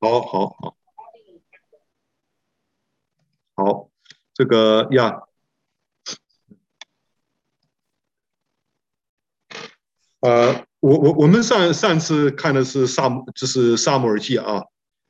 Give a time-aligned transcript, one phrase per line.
[0.00, 0.76] 好好好，
[3.56, 3.90] 好，
[4.32, 5.22] 这个呀，
[10.20, 14.66] 呃，我我我们上上次看的是撒，就是萨姆尔记啊，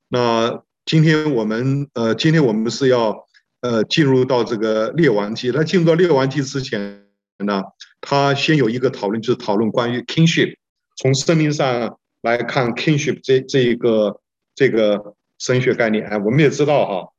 [0.09, 3.27] 那今天我们呃，今天我们是要
[3.61, 5.51] 呃进入到这个列王记。
[5.53, 7.63] 那进入到列王记之前呢，
[8.01, 10.57] 他先有一个讨论，就是讨论关于 kingship，
[10.97, 14.23] 从圣经上来看 kingship 这这一个。
[14.59, 17.13] 这个神学概念，哎，我们也知道哈，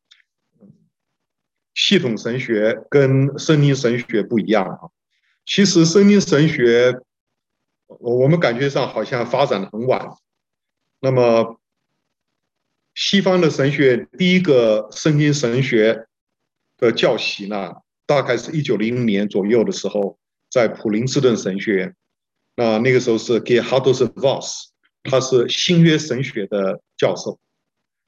[1.73, 4.91] 系统神学跟圣经神学不一样哈。
[5.46, 6.99] 其实圣经神学，
[7.88, 10.05] 我我们感觉上好像发展的很晚。
[10.99, 11.62] 那么，
[12.94, 16.08] 西方的神学第一个圣经神学
[16.76, 17.71] 的教习呢，
[18.05, 20.20] 大概是一九零零年左右的时候，
[20.52, 21.96] 在普林斯顿神学院。
[22.58, 24.69] 那那个时候是 Gerhardus Voss。
[25.03, 27.40] 他是新约神学的教授，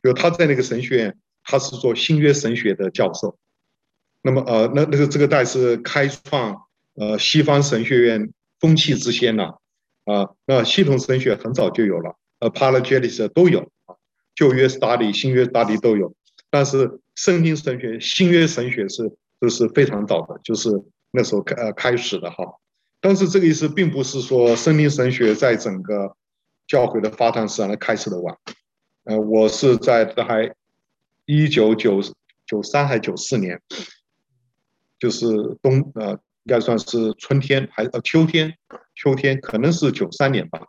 [0.03, 3.37] 就他在那个神学院，他是做新约神学的教授。
[4.21, 9.55] 那么呃，那那个这个代是开创呃西方神学院风气之先呐，
[10.05, 13.95] 啊，那系统神学很早就有了，Apologetics 都有啊，
[14.35, 16.13] 旧约 study、新约 study 都有，
[16.51, 20.69] 但是圣经神学、新约神学是都是非常早的，就是
[21.09, 22.45] 那时候开呃开始的哈。
[22.99, 26.15] 但是这个意思并不是说圣经神学在整个
[26.71, 28.37] 教会的发展史上来开始的晚，
[29.03, 30.55] 呃，我是在大概
[31.25, 32.01] 一九九
[32.45, 33.61] 九三还九四年，
[34.97, 35.27] 就是
[35.61, 38.57] 冬呃，应该算是春天还呃秋天，
[38.95, 40.65] 秋天可能是九三年吧。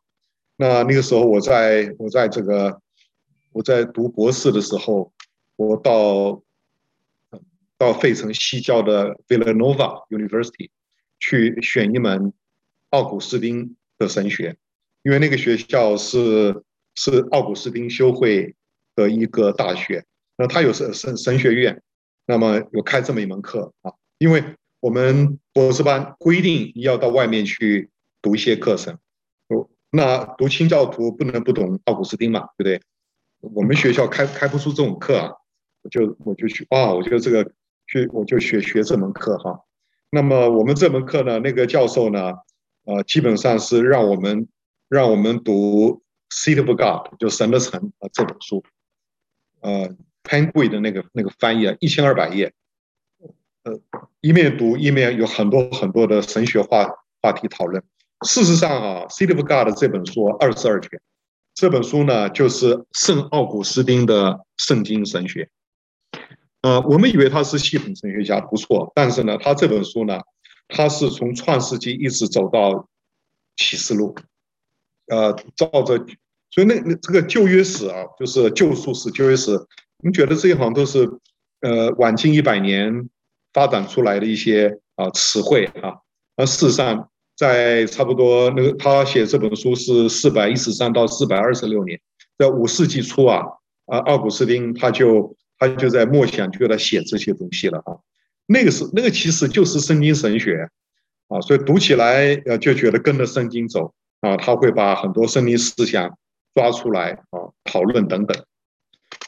[0.56, 2.80] 那那个时候我在我在这个
[3.52, 5.12] 我在读博士的时候，
[5.54, 6.42] 我到
[7.78, 10.70] 到费城西郊的 Villanova University
[11.20, 12.32] 去选一门
[12.90, 14.56] 奥古斯丁的神学。
[15.02, 16.62] 因为那个学校是
[16.94, 18.54] 是奥古斯丁修会
[18.94, 20.04] 的一个大学，
[20.36, 21.82] 那他有神神神学院，
[22.24, 23.92] 那么有开这么一门课啊。
[24.18, 24.44] 因为
[24.78, 27.90] 我们博士班规定要到外面去
[28.20, 28.96] 读一些课程，
[29.90, 32.80] 那读清教徒不能不懂奥古斯丁嘛，对不对？
[33.54, 35.32] 我们学校开开不出这种课啊，
[35.82, 37.50] 我就我就去啊，我觉得这个
[37.88, 39.64] 去我就学学这门课哈。
[40.10, 42.34] 那么我们这门课呢，那个教授呢，
[42.84, 44.46] 呃，基本上是让我们。
[44.92, 46.02] 让我们读
[46.44, 48.62] 《City of God》就神的城啊这本书，
[49.62, 49.88] 呃
[50.22, 52.52] ，Penguin 的那个那个翻译啊，一千二百页，
[53.62, 53.80] 呃，
[54.20, 56.86] 一面读一面有很多很多的神学话
[57.22, 57.82] 话题讨论。
[58.26, 61.00] 事实上啊，《City of God》这本书二十二卷，
[61.54, 65.48] 这本书呢就是圣奥古斯丁的圣经神学。
[66.60, 70.20] 呃，我们以为他是系统神学家，不错，但是呢，他这本书呢，
[70.68, 72.90] 他是从创世纪一直走到
[73.56, 74.14] 启示录。
[75.12, 75.98] 呃，照着，
[76.50, 79.50] 所以那那这个旧约史啊，就是救赎史、旧约史，
[80.02, 81.06] 你觉得这一行都是
[81.60, 83.10] 呃晚近一百年
[83.52, 86.00] 发展出来的一些啊词汇啊。
[86.36, 92.00] 而事实上，在差不多那个他写这本书是四百一十三到四百二十六年，
[92.38, 93.42] 在五世纪初啊，
[93.84, 98.00] 啊奥古斯丁他就他就在默想，就在写这些东西了啊。
[98.46, 100.70] 那个是那个其实就是圣经神学
[101.28, 103.92] 啊，所以读起来呃就觉得跟着圣经走。
[104.22, 106.16] 啊，他会把很多圣经思想
[106.54, 108.44] 抓出来啊，讨论等等。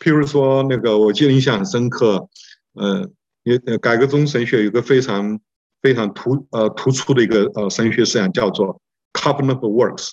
[0.00, 2.28] 譬如说，那个我记得印象很深刻，
[2.74, 3.10] 呃，
[3.78, 5.40] 改革宗神学有个非常
[5.82, 8.80] 非常突呃突出的一个呃神学思想，叫做
[9.12, 10.10] Covenant of Works。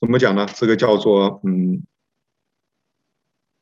[0.00, 0.46] 怎么讲呢？
[0.56, 1.84] 这个叫做嗯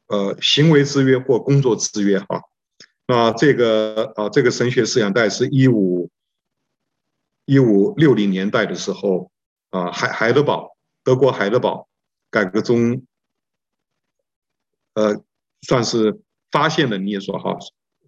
[0.06, 2.40] 呃行为制约或工作制约哈。
[3.06, 6.08] 那这个啊这个神学思想，大概是一五
[7.44, 9.30] 一五六零年代的时候。
[9.72, 11.88] 啊，海海德堡，德国海德堡
[12.30, 13.04] 改革中，
[14.94, 15.22] 呃，
[15.62, 17.56] 算是发现的，你也说哈，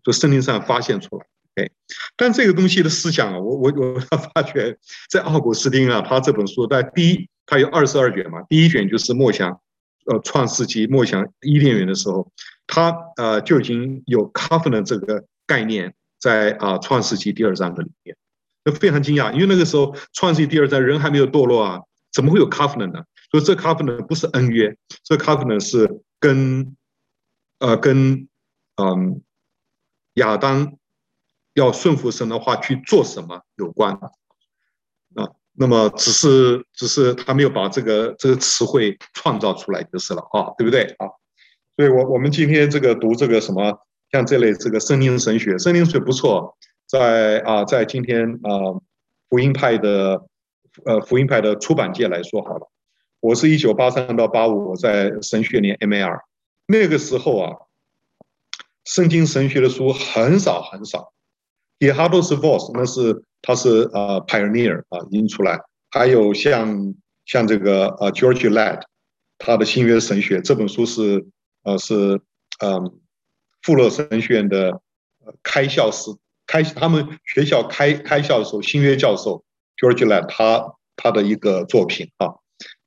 [0.03, 1.27] 就圣经上发现出来，
[1.57, 1.71] 哎，
[2.17, 4.79] 但这个东西的思想啊，我我我发觉
[5.11, 9.59] 在奥古斯丁啊，他这本书在第一，他有二十二卷嘛，第一卷就是默想，
[10.05, 12.31] 呃，创世纪默想伊甸园的时候，
[12.67, 18.15] 他呃就已经有 covenant 这个概念在啊创世纪第二章的里面。
[18.65, 21.81] 就非常惊讶，因为那个时候创世纪第二章人还没有堕落啊，
[22.13, 23.05] 怎么会有 covenant 呢？
[23.31, 26.77] 所以这 covenant 不是恩约，这 covenant 是跟
[27.59, 28.29] 呃跟
[28.77, 29.23] 嗯
[30.15, 30.75] 亚当
[31.53, 34.11] 要顺服神的话去做什么有关啊。
[35.57, 41.07] 那么只是只是他没有把这个这个词汇创造出来就是了啊，对不对啊？
[41.77, 43.79] 所以我我们今天这个读这个什么
[44.11, 46.57] 像这类这个森林神学，森林神学不错。
[46.95, 48.79] 在啊，在今天啊，
[49.29, 50.29] 福音派的
[50.85, 52.71] 呃福音派的出版界来说好了，
[53.19, 56.21] 我是一九八三到八五我在神学年 MAR，
[56.69, 57.57] 那个时候啊，
[58.85, 61.13] 圣经神学的书很少很少。
[61.81, 65.59] Gerhardus Voss 那是他是呃 pioneer 啊，已经出来。
[65.91, 66.95] 还有像
[67.27, 68.83] 像这个呃 George Ladd，
[69.39, 71.27] 他的新约神学这本书是
[71.65, 72.21] 呃是
[72.61, 73.01] 嗯
[73.63, 74.81] 富勒神学院的
[75.43, 76.13] 开校时
[76.47, 79.45] 开他们学校开开校的时候，新约教授
[79.77, 82.35] George Land 他他的一个作品啊。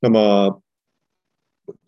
[0.00, 0.62] 那么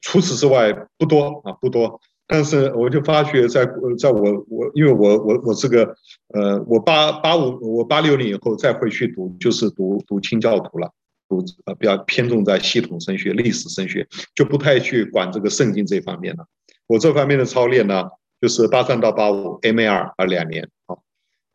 [0.00, 2.00] 除此之外不多啊不多。
[2.32, 3.66] 但是我就发觉在，
[3.98, 5.96] 在我我因为我我我这个
[6.32, 10.92] 呃，我八八五我八六年以后再回去读，就是读读清教徒了，
[11.28, 16.46] 读呃比较偏重在系统神学、历史神学，就不太去管这个圣经这方面了。
[16.86, 18.04] 我这方面的操练呢，
[18.40, 20.98] 就是八三到八五 MA2 啊两年啊。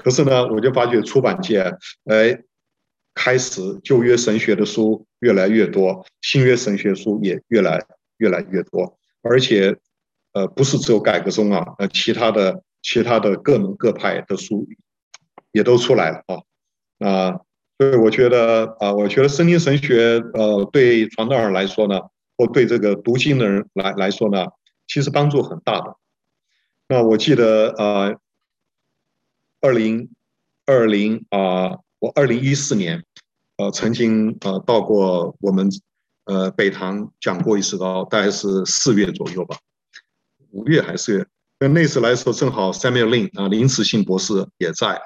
[0.05, 1.61] 可是呢，我就发觉出版界
[2.05, 2.39] 哎
[3.15, 7.83] 开始旧约神学的书越来越多，新约神学书也越来
[8.17, 9.75] 越来越多，而且。
[10.35, 14.67] 呃，不是只有改革宗啊，呃，其他的其他的各门各派的书
[15.53, 17.39] 也都出来了啊，啊，
[17.77, 22.01] 所以我觉得啊，我觉得圣经神学呃，对传道人来说呢，
[22.37, 24.47] 或对这个读经的人来来说呢，
[24.87, 25.95] 其实帮助很大的。
[26.89, 28.19] 那我记得呃，
[29.65, 30.07] 二零
[30.67, 33.03] 二零啊，我二零一四年
[33.57, 35.67] 呃，曾经呃到过我们
[36.25, 39.57] 呃北堂讲过一次，大概是四月左右吧。
[40.51, 41.25] 五月还是月，
[41.61, 45.01] 那那次来说正好 Samuel Lin 啊林慈信博士也在。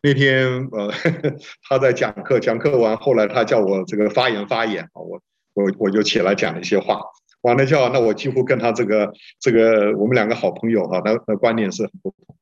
[0.00, 0.90] 那天呃
[1.68, 5.20] 他在讲课，讲课完后来他叫我这个发言发言啊，我
[5.52, 7.02] 我我就起来讲了一些话。
[7.42, 12.34] 完了叫那我几乎跟他这个这个我们两个好朋友哈，那那观念是很不同。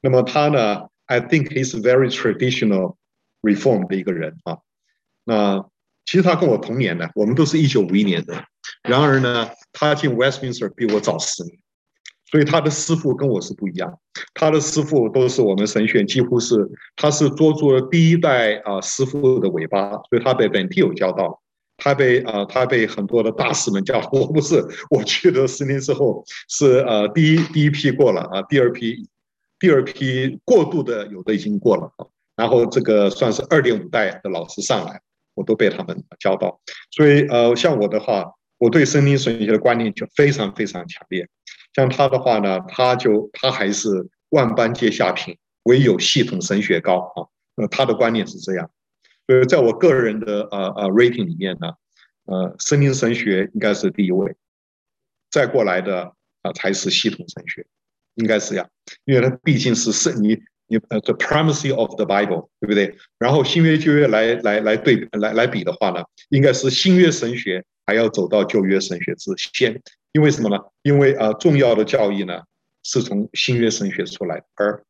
[0.00, 2.96] 那么他呢，I think he's very traditional
[3.42, 4.58] reform 的一个人啊。
[5.24, 5.64] 那
[6.04, 8.44] 其实他跟我同年的，我们都是一九五一年的。
[8.82, 11.58] 然而呢，他进 Westminster 比我早十年。
[12.30, 13.90] 所以他的师傅跟我是不一样，
[14.34, 16.56] 他的师傅都是我们神学院几乎是，
[16.94, 21.40] 他是捉住了第一代啊师傅的尾巴，所以他被本地有教到，
[21.78, 24.10] 他被啊他被很多的大师们教导。
[24.12, 29.08] 我不是，我去了十年之后是呃第一第一批过了啊，第二批
[29.58, 32.06] 第二批过渡的有的已经过了啊，
[32.36, 35.00] 然后这个算是二点五代的老师上来，
[35.34, 36.60] 我都被他们教到。
[36.90, 41.28] 所以呃像我的话，我对森林神学的观念就非常非常强烈。
[41.74, 47.26] 像他的话呢，他就他还是万般皆下品，唯有系统神学高啊。
[47.54, 48.70] 那他的观念是这样，
[49.26, 51.72] 所以在我个人的呃呃 rating 里面呢，
[52.26, 54.36] 呃，森林神学应该是第一位，
[55.30, 56.12] 再过来的
[56.42, 57.66] 啊才是系统神学，
[58.18, 58.68] 应该是呀，
[59.04, 62.94] 因为它毕竟是圣你你呃 the primacy of the Bible，对不对？
[63.18, 69.80] 然后新约旧约来来来对来来比的话呢，应该是新约神学还要走到旧约神学之先。
[70.12, 70.58] 因为什么呢？
[70.82, 72.42] 因为啊，重要的教义呢
[72.82, 74.82] 是从新约神学出来，而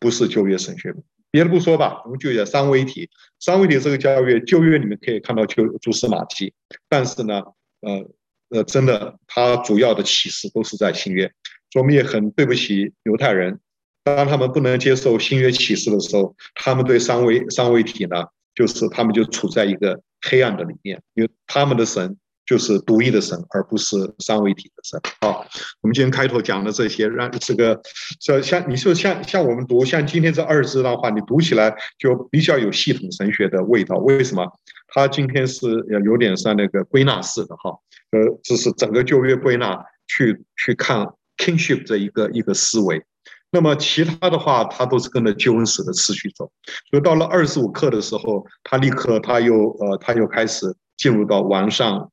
[0.00, 0.94] 不是旧约神学。
[1.30, 3.08] 别的不说吧，我们就讲三位一体。
[3.38, 6.52] 三位一体这个教义，旧约里面可以看到就蛛丝马迹，
[6.88, 7.42] 但是呢，
[7.80, 8.10] 呃
[8.48, 11.30] 呃，真的，它主要的启示都是在新约。
[11.72, 13.58] 所以我们也很对不起犹太人，
[14.04, 18.24] 当他们不能接受新约启示的时候，他们对三位三位一体呢，
[18.54, 22.16] 就是他们就处在一个黑暗的里面，因为他们的神。
[22.44, 25.00] 就是独一的神，而不是三位一体的神。
[25.20, 25.46] 好，
[25.80, 27.80] 我们今天开头讲的这些，让这个
[28.20, 33.96] 这像你说像像我们读像今天这二字的话，你读起来就比较有系统神学的味道。
[33.98, 34.44] 为什么？
[34.88, 35.66] 他今天是
[36.04, 37.70] 有点像那个归纳式的哈，
[38.10, 41.06] 呃，这是整个旧约归纳去去看
[41.42, 43.02] kingship 这一个一个思维。
[43.50, 46.50] 那么其他的话，他都是跟着救恩史的次序走。
[46.90, 52.08] 所以到了二十五课的时候，他立刻他又呃他又开始进入到王上。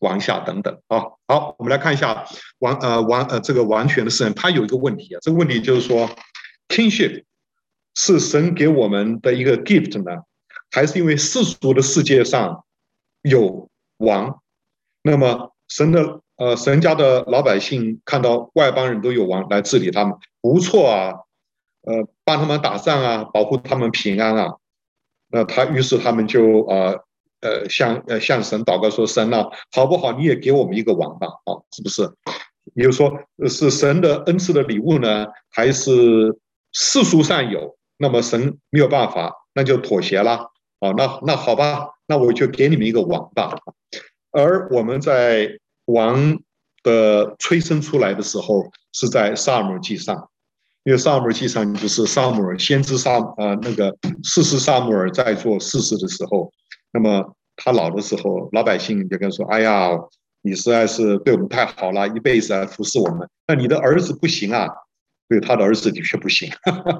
[0.00, 2.26] 王下等等啊，好，我们来看一下
[2.58, 6.10] 完呃完呃这个完全的圣，他有一个问题啊，这个问题就是说
[6.68, 7.24] ，kingship
[7.94, 10.24] 是神给我们的一个 gift 呢，
[10.70, 12.66] 还是因为世俗的世界上
[13.22, 14.42] 有王？
[15.00, 21.12] 那么神的呃神家的老百姓看到外邦人都有王来治理他们，不错啊，
[21.82, 24.54] 呃帮他们打仗啊，保护他们平安啊，
[25.28, 26.64] 那他于是他们就。
[26.66, 27.04] 呃
[27.40, 30.12] 呃，向呃向神祷告说：“神啊，好不好？
[30.12, 32.10] 你也给我们一个王吧，啊，是不是？
[32.74, 33.12] 你就说，
[33.46, 35.92] 是神的恩赐的礼物呢，还是
[36.72, 37.76] 世俗上有？
[37.98, 40.52] 那么神没有办法，那就妥协了。
[40.80, 43.58] 啊，那那好吧，那我就给你们一个王吧。
[44.30, 46.38] 而我们在王
[46.82, 50.30] 的催生出来的时候，是在撒母耳记上，
[50.84, 56.52] 因为撒母耳记上就是撒母耳先知撒呃那个士师撒母耳在做士师的时候。”
[56.92, 59.90] 那么他老的时候，老百姓就跟说：“哎呀，
[60.42, 63.28] 你实在是对我们太好了，一辈子来服侍我们。
[63.48, 64.68] 那你的儿子不行啊，
[65.28, 66.50] 对，他的儿子的确不行，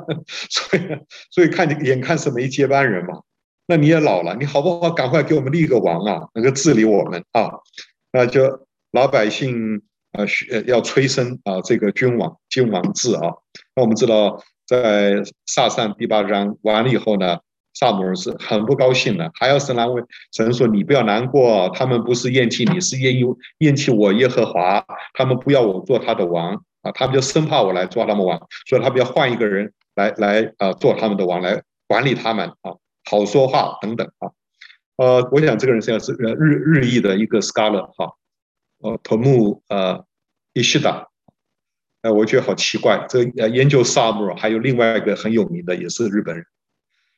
[0.51, 0.83] 所以
[1.31, 3.21] 所以看你眼看是没接班人嘛。
[3.67, 4.91] 那你也老了，你好不好？
[4.91, 7.51] 赶快给我们立个王啊，能够治理我们啊。
[8.13, 9.83] 那就老百姓
[10.13, 13.23] 啊，需要催生啊这个君王君王制啊。
[13.75, 17.41] 那我们知道，在撒上第八章完了以后呢，
[17.75, 20.01] 撒母耳是很不高兴的，还要神难为
[20.33, 32.75] 神说：“你不要难过，他们不是厌弃你，是厌忧厌弃我耶和华，他们不要我做他的王啊，他们就生怕我来做他们王，所以他们要换一个人来来啊做他们的王，来管理他们啊。”
[33.11, 34.31] 好说话等等啊，
[34.97, 38.15] 呃，我想这个人现在是呃日日裔的一个 scholar 哈，
[38.85, 40.05] 呃，头目呃
[40.53, 41.09] 伊西达，
[42.03, 46.45] 呃，我觉得好奇怪，这呃研究萨姆还有另外一个很有名的也是日本人，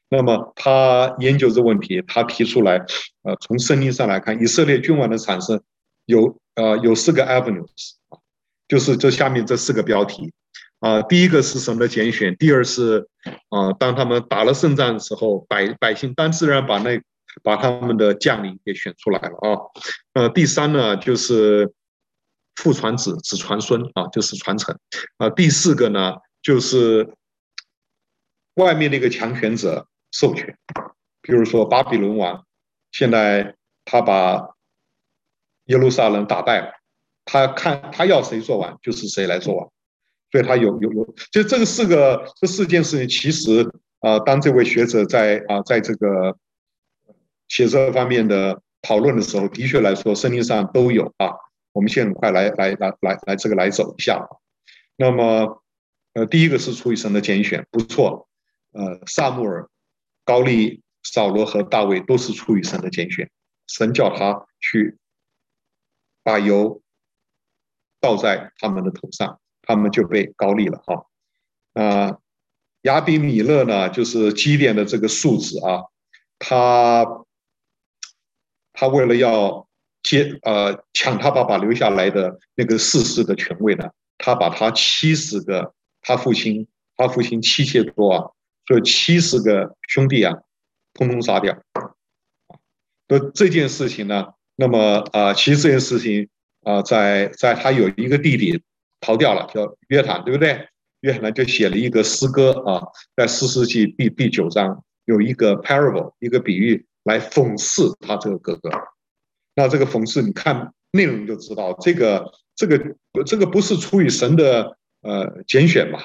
[0.08, 2.76] 那么他研究这问题，他提出来，
[3.25, 5.61] 呃，从圣经上来看，以色列君王的产生
[6.04, 8.18] 有呃有四个 avenues 啊，
[8.68, 10.32] 就是这下面这四个标题。
[10.78, 13.08] 啊，第一个是神的拣选，第二是
[13.49, 17.00] 啊，当他们打了胜仗的时候，百百姓当自然把那
[17.43, 19.61] 把他们的将领给选出来了啊。
[20.14, 21.73] 呃，第三呢就是
[22.55, 24.78] 父传子，子传孙啊，就是传承
[25.19, 25.31] 啊。
[25.31, 27.14] 第四个呢就是
[28.55, 30.57] 外面那个强权者授权，
[31.23, 32.45] 比如说巴比伦王，
[32.93, 34.55] 现在他把
[35.66, 36.73] 耶路撒冷打败了，
[37.25, 39.71] 他看他要谁做王，就是谁来做王。
[40.33, 43.62] 所以他有有有，就这个四个这四件事情，其实
[44.00, 46.37] 啊，当这位学者在啊，在这个
[47.48, 51.32] 写这方面的讨论的时候，的确来说，圣经上都有啊。
[51.72, 54.26] 我们先很快来来来来来这个来走一下。
[54.96, 55.62] 那么，
[56.14, 58.28] 呃，第一个是出于神的拣选，不错。
[58.72, 59.68] 呃，撒母耳、
[60.24, 63.30] 高利、扫罗和大卫都是出于神的拣选，
[63.66, 64.98] 神叫他去
[66.22, 66.80] 把油
[68.00, 69.40] 倒在他们的头上。
[69.68, 71.06] 他们就被膏立了哈，
[71.72, 72.18] 啊，
[72.82, 75.82] 亚比米勒呢，就是基甸的这个数字啊，
[76.38, 77.25] 他
[78.76, 79.66] 他为了要
[80.02, 88.30] 接呃抢他爸爸留下来的那个世世的权位呢，他把他七十个他父亲他父亲妻妾多啊，
[88.66, 90.33] 所以七十个兄弟啊，
[90.95, 91.59] 通通杀掉。
[93.09, 96.28] 那这件事情呢，那么啊，其实这件事情
[96.62, 98.62] 啊，在在他有一个弟弟。
[98.99, 100.68] 逃掉了，叫约坦，对不对？
[101.00, 102.83] 约坦就写了一个诗歌啊，
[103.14, 108.70] 在四世纪第第九章有一个 parable，一个比喻来讽刺他这个哥哥。
[109.54, 112.78] 那这个讽刺，你看内容就知道，这个这个
[113.25, 116.00] 这个不是出于神的呃拣选嘛，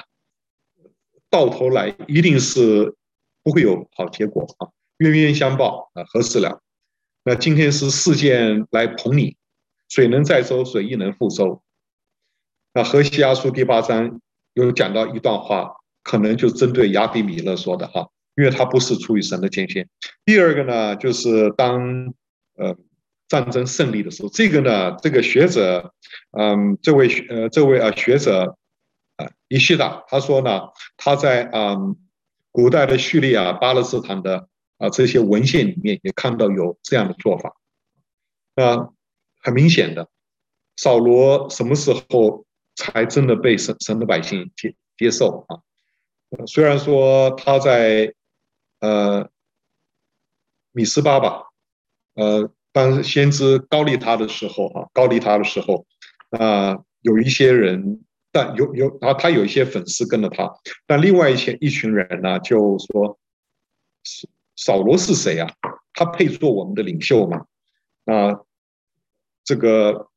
[1.28, 2.96] 到头来一定是
[3.42, 4.68] 不会有好结果啊，
[4.98, 6.62] 冤冤相报啊，何时了？
[7.24, 9.36] 那今天是事件来捧你，
[9.88, 11.62] 水能载舟，水亦能覆舟。
[12.72, 14.20] 那河西阿书第八章
[14.54, 19.88] 有讲到一段话，可能就针对亚比米勒说的哈，因为他不是出于神的拣选。
[20.24, 22.14] 第二个呢，就是当
[22.56, 22.76] 呃
[23.28, 25.92] 战争胜利的时候，这个呢，这个学者，
[26.38, 28.56] 嗯，这位呃这位啊学者
[29.16, 30.62] 啊伊西达他说呢，
[30.96, 31.96] 他在嗯
[32.50, 34.48] 古代的叙利亚、巴勒斯坦的
[34.78, 37.56] 啊这些文献里面也看到有这样的做法。
[38.54, 38.90] 啊，
[39.40, 40.08] 很明显的，
[40.76, 42.44] 扫罗什么时候？
[42.74, 45.60] 才真的被神神的百姓接接受啊！
[46.46, 48.14] 虽然说他在
[48.82, 49.30] 呃
[50.72, 51.44] 米斯巴吧，
[52.14, 55.86] 呃当先知高利他的时候啊，高利他的时候
[56.30, 60.52] 啊，有一些人，但有有啊，他有一些粉丝跟着他，
[60.86, 63.18] 但另外一些一群人呢，就说
[64.56, 65.48] 扫罗是谁啊？
[65.94, 67.46] 他配做我们的领袖吗？
[68.04, 68.40] 啊，
[69.44, 70.08] 这个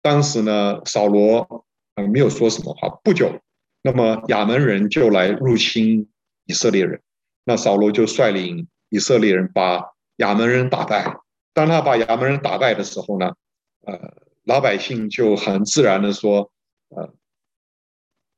[0.00, 1.66] 当时呢，扫罗。
[1.94, 2.88] 啊，没有说什么话。
[3.04, 3.38] 不久，
[3.82, 6.08] 那么亚门人就来入侵
[6.46, 7.02] 以色列人，
[7.44, 11.18] 那扫罗就率领以色列人把亚扪人打败。
[11.52, 13.34] 当他把亚扪人打败的时候呢，
[13.86, 16.50] 呃，老百姓就很自然的说，
[16.88, 17.12] 呃，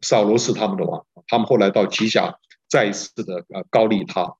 [0.00, 1.06] 扫罗是他们的王。
[1.26, 4.36] 他们后来到吉甲再一次的呃高立他。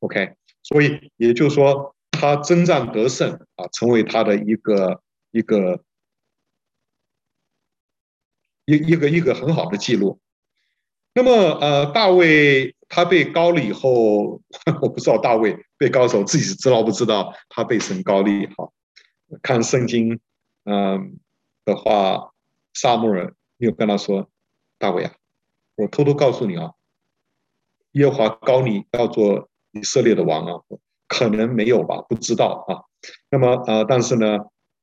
[0.00, 5.82] OK，所以也就是说，他征战得胜啊，成为他的一个一个。
[8.70, 10.20] 一一个一个很好的记录，
[11.14, 14.40] 那么呃，大卫他被高了以后，
[14.80, 18.70] 我不知道大卫被高的时候自己知道不知道他被神膏立哈？
[19.42, 20.18] 看圣经
[20.64, 21.18] 嗯
[21.64, 22.32] 的话，
[22.74, 24.28] 撒母耳又跟他说，
[24.78, 25.12] 大卫啊，
[25.76, 26.72] 我偷偷告诉你啊，
[27.92, 30.62] 耶和华高你要做以色列的王啊，
[31.06, 32.88] 可能没有吧，不知道啊。
[33.30, 34.38] 那么呃，但是呢，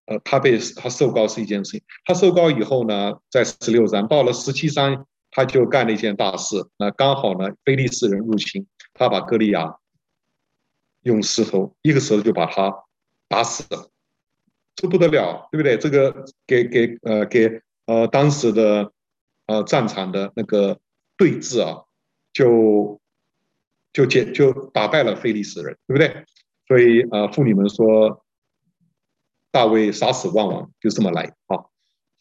[0.06, 1.82] 呃，他被他受高是一件事情。
[2.06, 6.56] 他受高以后呢，在十六章到了十七章，他就干了一件大事。
[6.78, 9.76] 那刚好呢，非利士人入侵，他把歌利亚
[11.02, 12.74] 用石头一个石头就把他
[13.28, 13.92] 打死了，
[14.76, 15.78] 这不得了，对不对？
[15.78, 18.94] 这个给给呃给呃当时的
[19.48, 20.80] 呃战场的那个
[21.18, 21.84] 对峙啊，
[22.32, 23.02] 就
[23.92, 26.26] 就解就打败了非利士人，对不对？
[26.68, 28.22] 所以呃妇女们说。
[29.52, 31.64] 大卫杀死万王，就这么来啊！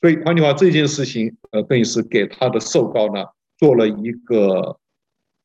[0.04, 3.24] 所以换句话，这件事情呃，等于是给他的受膏呢
[3.56, 4.78] 做了一个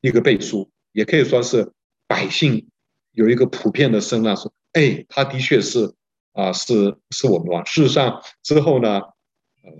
[0.02, 1.72] 一个背书，也可以说是
[2.06, 2.68] 百姓
[3.12, 5.94] 有一个普遍的声浪说：哎，他的确是
[6.32, 7.64] 啊，是是我们王。
[7.64, 9.72] 事实上之后呢，呃，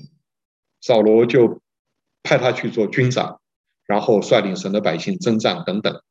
[0.80, 1.60] 扫罗就
[2.22, 3.38] 派他去做军长，
[3.84, 6.02] 然后率领神的百姓征战等等。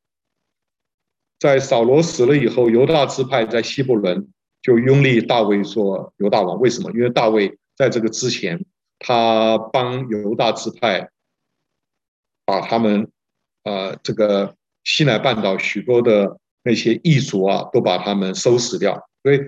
[1.40, 4.28] 在扫罗死了以后，犹大支派在希伯伦。
[4.62, 6.92] 就拥立大卫做犹大王，为什么？
[6.92, 8.62] 因为大卫在这个之前，
[8.98, 11.08] 他帮犹大支派
[12.44, 13.10] 把他们，
[13.62, 19.08] 呃，这个西奈半岛许多的那些异族啊，都把他们收拾掉。
[19.22, 19.40] 所以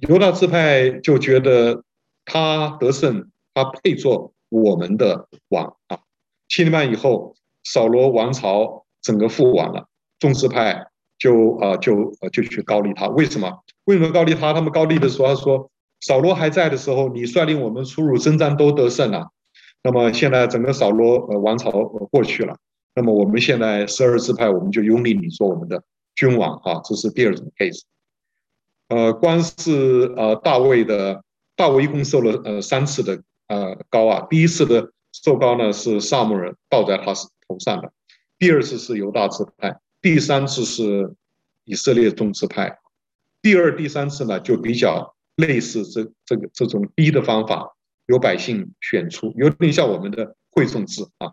[0.00, 1.84] 犹大支派就觉得
[2.24, 6.00] 他得胜，他配做我们的王啊。
[6.48, 9.86] 七年半以后，扫罗王朝整个覆亡了，
[10.18, 13.62] 众支派就啊、就就去高立他，为什么？
[13.84, 14.52] 为什么高立他？
[14.52, 19.28] 他们高立的时候，他说：“扫罗还在的时候，你率领我们出入征战都得胜了。
[19.82, 22.56] 那么现在整个扫罗呃王朝过去了，
[22.94, 25.82] 那么我们现在十二支派，我们就拥立你做我们的
[26.14, 26.80] 君王啊。
[26.84, 27.82] 这是第二种 case。
[28.88, 31.22] 呃，光是呃大卫的，
[31.56, 34.26] 大卫一共受了呃三次的呃膏啊。
[34.30, 37.14] 第一次的受膏呢是撒母耳倒在他
[37.48, 37.92] 头上的，
[38.38, 41.14] 第二次是犹大支派，第三次是
[41.64, 42.78] 以色列众支派。”
[43.42, 47.76] 第二、第三次呢，就比较类似这这个这种逼的方法，
[48.06, 51.32] 由百姓选出，有点像我们的会众制啊。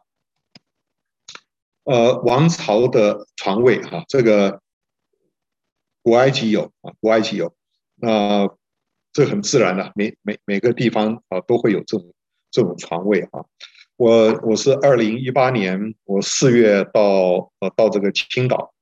[1.86, 4.62] 呃，王朝的传位哈，这个
[6.02, 7.56] 古埃及有啊，古埃及有，
[7.96, 8.50] 那
[9.14, 12.14] 这很自然的，每每每个地方啊都会有这种
[12.52, 13.46] 这种传位啊。
[13.96, 18.74] 我我是二零一八年我四月到呃到这个青岛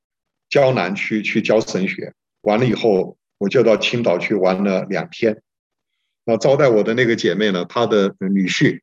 [0.48, 3.16] 胶南区去教神学，完了以后。
[3.42, 5.42] 我就到青岛去玩了两天，
[6.24, 8.82] 那招待我的那个姐妹呢，她的女婿，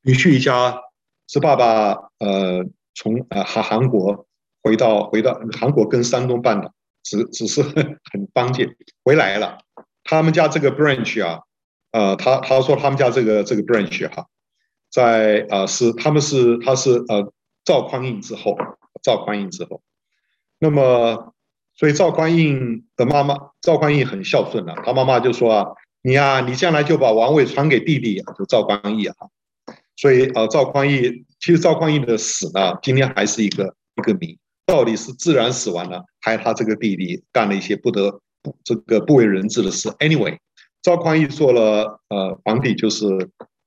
[0.00, 0.80] 女婿一家
[1.28, 4.26] 是爸爸呃从呃韩韩国
[4.62, 6.72] 回到回到韩国跟山东半岛，
[7.02, 8.74] 只只是很方便
[9.04, 9.58] 回来了。
[10.02, 11.40] 他们家这个 branch 啊，
[11.90, 14.26] 呃，他他说他们家这个这个 branch 哈、
[14.90, 17.30] 在呃是他们是他是呃
[17.62, 18.56] 赵匡胤之后，
[19.02, 19.82] 赵匡胤之后，
[20.58, 21.33] 那么。
[21.76, 25.66] 所以赵匡胤的妈妈赵匡胤很孝顺啊，他妈妈就说啊，
[26.02, 29.16] 你、啊，你将来就把王位传给弟弟啊，就赵匡义啊。
[29.96, 40.38] 所以啊，赵匡胤其实赵匡胤的死呢，今天还是一个一个谜，到底是自然死亡呢，还是他这个弟弟干了一些不得不这个不为人知的事？Anyway，
[40.80, 43.06] 赵匡胤做了呃皇帝，就是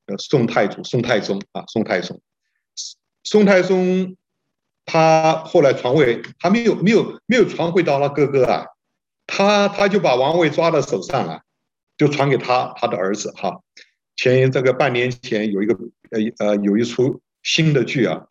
[0.05, 2.21] 呃宋太祖宋太宗啊，宋太宗，
[3.23, 4.15] 宋太宗。
[4.87, 8.65] 他后来传位，他没有没有没有传回到他哥哥啊，
[9.27, 11.41] 他他就把王位抓到手上了，
[11.97, 13.59] 就传给他他的儿子哈。
[14.15, 15.75] 前这个半年前有一个
[16.11, 18.27] 呃呃有一出新的剧啊，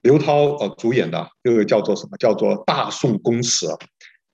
[0.00, 2.16] 刘涛呃主演的，这个叫做什么？
[2.18, 3.66] 叫做《大宋宫词》，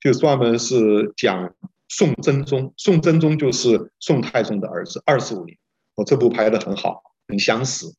[0.00, 1.54] 就专门是讲
[1.88, 5.56] 宋真宗，宋真宗就是宋太宗的儿子，二十五年，
[5.94, 7.94] 我这部拍得很好，很相似。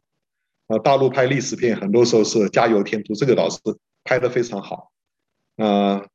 [0.68, 3.60] 啊，大陆拍历史片很多时候是加油添醋，这个倒是
[4.04, 4.92] 拍的非常好。
[5.58, 6.06] 啊，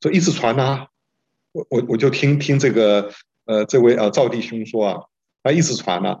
[0.00, 0.86] 就一直传呐、
[1.52, 3.10] 我我我就听听这个
[3.46, 5.02] 呃这位呃赵弟兄说啊，
[5.42, 6.20] 他一直传呐、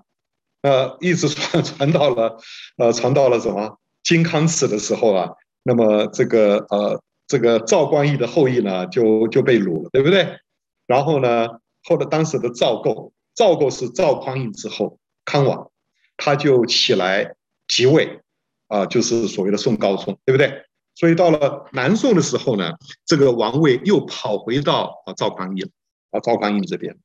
[0.62, 2.38] 呃一直传 传到了
[2.78, 5.30] 呃传到了什么金康始的时候啊，
[5.62, 10.38] 那么这个呃这个赵光义的后裔呢就就被掳了，对不对？
[10.86, 11.46] 然后呢，
[11.84, 15.70] 后来当时的赵构，赵构是赵匡胤之后康王。
[16.16, 17.34] 他就起来
[17.68, 18.20] 即位，
[18.68, 20.62] 啊，就是所谓的宋高宗，对不对？
[20.94, 22.72] 所以到了南宋的时候呢，
[23.04, 25.68] 这个王位又跑回到啊赵匡胤，
[26.10, 26.96] 啊赵匡胤这边，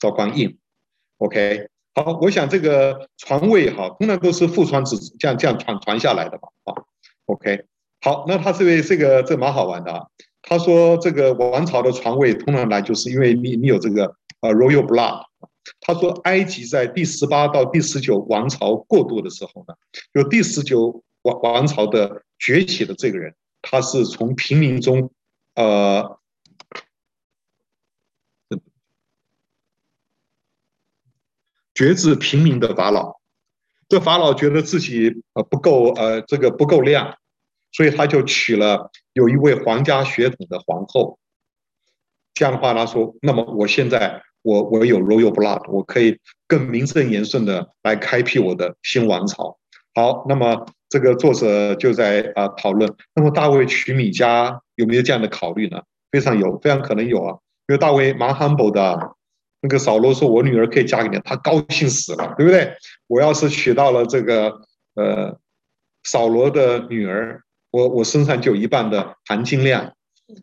[0.00, 0.58] 赵匡胤
[1.18, 6.82] ，OK，好，我想这个传位哈，通常都是父传子这样这样传传下来的嘛，啊
[7.26, 7.64] ，OK，
[8.00, 10.06] 好，那他这位这个这蛮好玩的啊，
[10.42, 15.24] 他说这个王朝的传位通常来就是因为你你有这个呃 royal blood。
[15.80, 19.74] 他说，埃及在第十八到第十九王朝过渡的时候呢，
[20.12, 25.12] 就第十九王王朝的崛起的这个人，他是从平民中，
[25.54, 26.18] 呃，
[31.74, 33.20] 觉自平民的法老。
[33.88, 37.18] 这法老觉得自己呃不够呃这个不够亮，
[37.72, 41.18] 所以他就娶了有一位皇家血统的皇后。
[42.34, 49.56] 这样的话，他说：“那么我现在我我有 royal blood，我可以更名正言顺的来开辟我的新王朝。”
[49.94, 55.82] 好，那么这个作者就在啊讨论，那么大卫娶米迦有没有这样的考虑呢？
[56.10, 59.16] 非常有，非常可能有啊，因为大卫蛮 humble 的。
[59.64, 62.74] 那个扫罗说：“我女儿可以嫁给你。”他高兴死了，对不对？
[63.06, 64.52] 我要是娶到了这个
[64.96, 65.38] 呃
[66.02, 69.92] 扫罗的女儿，我我身上就有一半的含金量，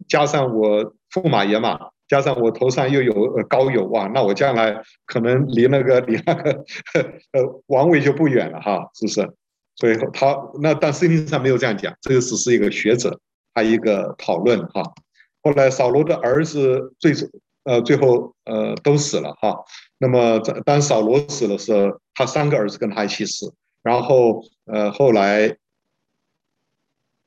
[0.08, 6.52] 加上我驸马野马，加上我头上又有高油哇，那我将来可能离那个 离那个
[7.32, 9.32] 呃王位就不远了哈，是不是？
[9.76, 13.22] 所以他那但圣经上没有这样讲，这个只是一个学者
[13.54, 14.84] 他一个讨论哈。
[15.42, 17.14] 后来扫罗的儿子最
[17.64, 19.64] 呃，最后呃都死了哈。
[20.00, 23.54] 那么当扫罗死的时候，他三个儿子跟他一起死。
[23.84, 25.56] 然后呃后来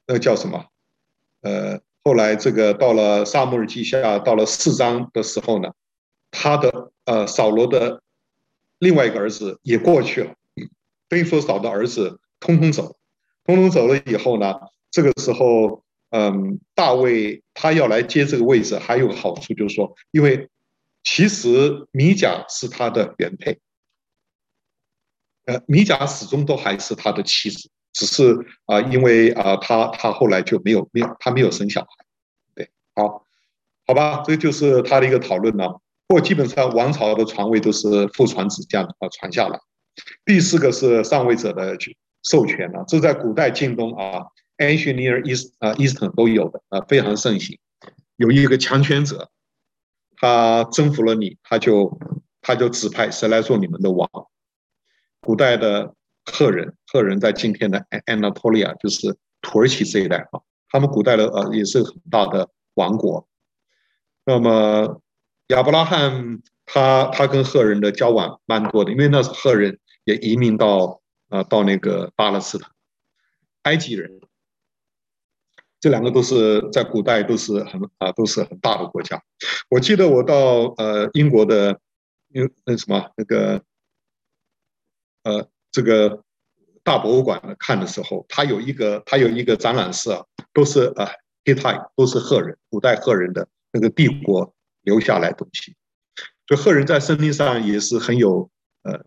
[0.07, 0.66] 那个叫什么？
[1.42, 5.73] 呃后来这个到了撒母耳记下到了四章的时候呢，
[6.31, 8.03] 他的呃扫罗的
[8.79, 10.35] 另外一个儿子也过去了。
[11.09, 12.97] 等于说扫的儿子通通走，
[13.45, 14.55] 通通走了以后呢，
[14.91, 15.83] 这个时候。
[16.15, 20.51] 嗯，大卫他要来接这个位置，还有个好处就是说，因为
[21.03, 23.59] 其实米甲是他的原配，
[25.47, 31.89] 呃，米甲始终都还是他的妻子，只是啊、因为啊、他他后来就没有没有他没有生小孩，
[32.55, 33.27] 对，好，
[33.87, 35.81] 好吧，这就是他的一个讨论了。
[36.07, 39.59] 不过基本上王朝的传位都是父传子这样啊传下来。
[40.25, 41.77] 第四个是上位者的
[42.23, 44.27] 授权了，这在古代近东啊。
[44.59, 47.59] Ancient Near East 啊，Eastern 都有的啊，非常盛行。
[48.17, 49.31] 有一个强权者，
[50.17, 51.99] 他征服了你，他就
[52.43, 54.09] 他就指派谁来做你们的王。
[55.21, 63.29] 古代的赫人，赫人在今天的 Anatolia，就是土耳其这一带啊，他们古代的呃也是很大的王国。
[64.25, 65.01] 那么
[65.49, 72.71] 亚伯拉罕他他跟赫人的交往蛮多的，因为那时赫人也移民到啊到那个巴勒斯坦，
[73.63, 74.21] 埃及人。
[75.81, 79.21] 这两个都是在古代都是很啊，都是很大的国家。
[79.69, 80.37] 我记得我到
[80.77, 81.81] 呃英国的，
[82.29, 83.61] 那那什么那个
[85.25, 86.23] 呃这个
[86.85, 91.11] 大博物馆看的时候，它有一个它有一个展览室啊，都是啊
[91.45, 95.75] hitai 都是赫人，古代赫人的那个帝国留下来东西。
[96.47, 98.49] 所以赫人在圣经上也是很有
[98.83, 99.05] 呃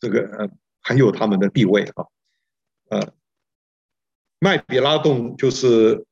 [0.00, 0.48] 这个呃
[0.82, 2.06] 很有他们的地位啊。
[2.88, 3.12] 呃，
[4.40, 6.04] 麦比拉洞就是。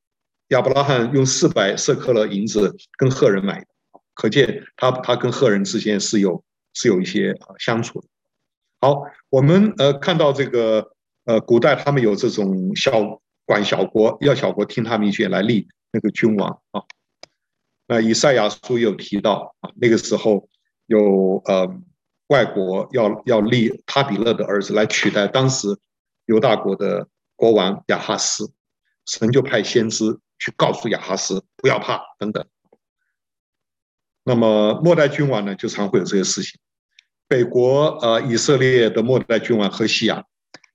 [0.49, 3.67] 亚伯拉罕用四百舍克勒银子跟赫人买的，
[4.13, 8.07] 可见他他跟赫人之间是有是有一些啊相处的。
[8.85, 10.93] 好，我们呃看到这个
[11.25, 16.83] 呃古代他们有这种小管小国，要小国听他们一句来立那个君王啊。
[17.87, 20.51] 那以赛亚书有提到啊，那个时候
[20.85, 21.67] 有呃
[22.27, 25.79] 外国要要立他比勒的儿子来取代当时
[26.27, 28.53] 犹大国的国王亚哈斯，
[29.07, 30.21] 神就派先知。
[30.39, 32.45] 去告诉亚哈斯不要怕等等。
[34.25, 36.61] 那么末代君王呢，就常会有这些事情。
[37.35, 40.25] 北国呃以色列的末代君王何西亚，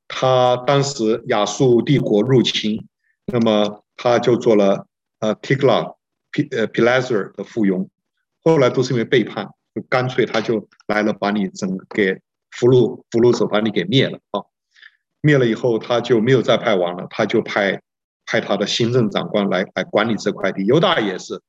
[0.09, 2.85] 他当时亚述帝国入侵，
[3.27, 4.85] 那么他就做了
[5.21, 5.93] 呃提格拉
[6.31, 7.87] 皮呃皮拉塞尔的附庸，
[8.43, 12.19] 后来都是因为背叛，就干脆他就来了，把你整给
[12.51, 14.43] 俘虏俘虏走，把你给灭了啊！
[15.21, 17.81] 灭了以后，他就没有再派王了，他就派。
[18.31, 21.41] 派他的行政长官来来管理这块地，犹大也是，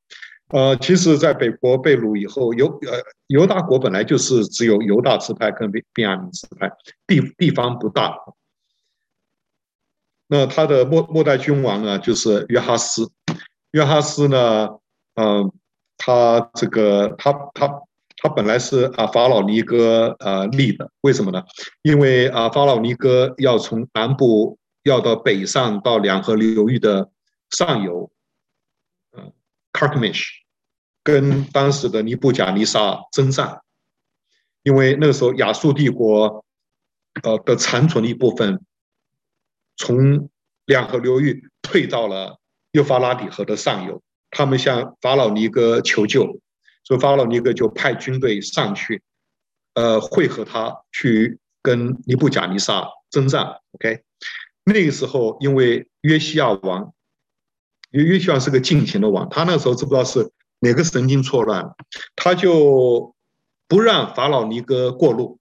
[0.51, 6.71] 呃，其实，在北国被掳以后，犹呃犹大国本来就是只有犹大支派跟便雅悯支派，
[7.07, 8.17] 地地方不大。
[10.29, 13.11] 那他的末末代君王呢，就是约哈斯，
[13.73, 14.69] 约哈斯呢，
[15.15, 15.53] 嗯、呃，
[15.97, 17.69] 他这个他他
[18.17, 21.43] 他本来是啊法老尼哥呃立的，为什么呢？
[21.83, 24.59] 因为啊法老尼哥要从南部。
[24.85, 27.11] 要到北上到两河流域的
[27.51, 28.11] 上游，
[29.15, 29.31] 嗯
[29.75, 30.40] ，Carchemish
[31.11, 33.61] 跟当时的尼布甲尼撒征战，
[34.63, 36.45] 因为那个时候亚述帝国，
[37.23, 38.65] 呃的残存的一部分，
[39.77, 40.29] 从
[40.67, 42.39] 两河流域退到了
[42.73, 46.41] 幼发拉底河的上游，他们向法老尼哥求救，
[46.85, 49.03] 所以法老尼哥就派军队上去，
[49.75, 54.03] 呃，会合他去跟尼布甲尼撒征战，OK。
[54.65, 56.93] 那个时候，因为约西亚王，
[57.91, 61.75] 约约西亚是个敬虔的王，他那时候知不知道是哪个神经错乱，
[62.15, 63.15] 他就
[63.67, 65.39] 不让法老尼哥过路，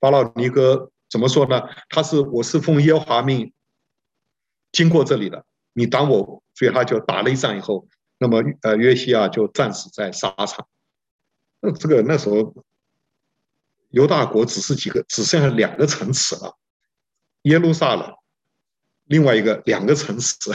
[0.00, 1.62] 法老尼哥怎么说呢？
[1.88, 3.52] 他是我是奉耶和华命
[4.72, 7.88] 经过这里的，你挡我，所以他就打了一仗以后，
[8.18, 10.66] 那么呃约西亚就战死在沙场。
[11.60, 12.54] 那这个那时候
[13.90, 16.56] 犹大国只是几个，只剩下两个城池了，
[17.42, 18.14] 耶路撒冷，
[19.10, 20.52] 另外一个两个城池，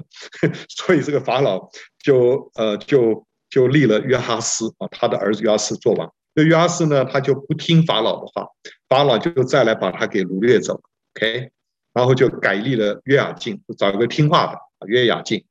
[0.68, 6.12] 所以这个法老就呃就就立了约哈斯啊，他的儿子约哈斯做王。
[6.34, 8.46] 那约哈斯呢，他就不听法老的话，
[8.90, 10.82] 法老就再来把他给掳掠走
[11.14, 11.50] ，OK，
[11.94, 15.42] 然后就改立了约雅敬，找一个听话的约雅敬。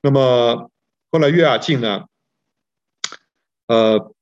[0.00, 0.70] 那么
[1.12, 2.06] 后来约雅敬呢，
[3.68, 4.12] 呃，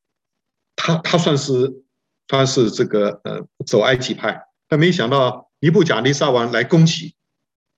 [0.77, 1.83] 他他算是
[2.29, 7.15] 他是这个呃走埃及派，但没想到尼布甲尼撒王来攻击，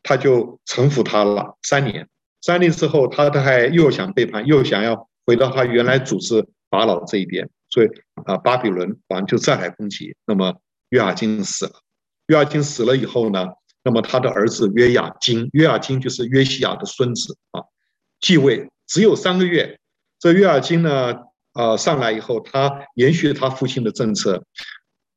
[0.03, 2.09] 他就臣服他了三年。
[2.41, 7.49] 三年之后，他他还又想背叛，又想要回到他原来主持法老这一边。
[7.71, 7.89] 所以
[8.27, 10.15] 啊，巴比伦王就再来攻击。
[10.27, 10.55] 那么
[10.91, 11.73] 约雅斤死了，
[12.27, 13.47] 约雅斤死了以后呢，
[13.83, 17.63] 那么他的儿子约雅金，约雅金就是约西亚的孙子啊，
[18.21, 19.79] 继位只有三个月。
[20.19, 21.15] 这约雅金呢，
[21.55, 24.45] 呃，上来以后，他延续他父亲的政策，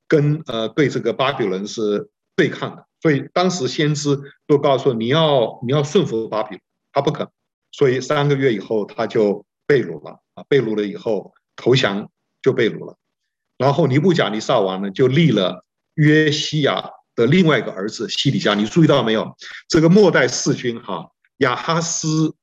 [0.07, 2.85] 跟呃对这个巴比伦是对抗的。
[3.05, 6.57] 所以当时先知都告诉你要你要顺服巴比，
[6.91, 7.27] 他不肯。
[7.71, 12.09] 所以三个月以后他就被掳了啊，被掳了以后投降。
[12.41, 12.95] 就被掳了，
[13.57, 15.65] 然后尼布甲尼撒王呢就立了
[15.95, 18.53] 约西亚的另外一个儿子西底家。
[18.53, 19.35] 你注意到没有？
[19.67, 22.35] 这个末代四君哈，亚哈斯、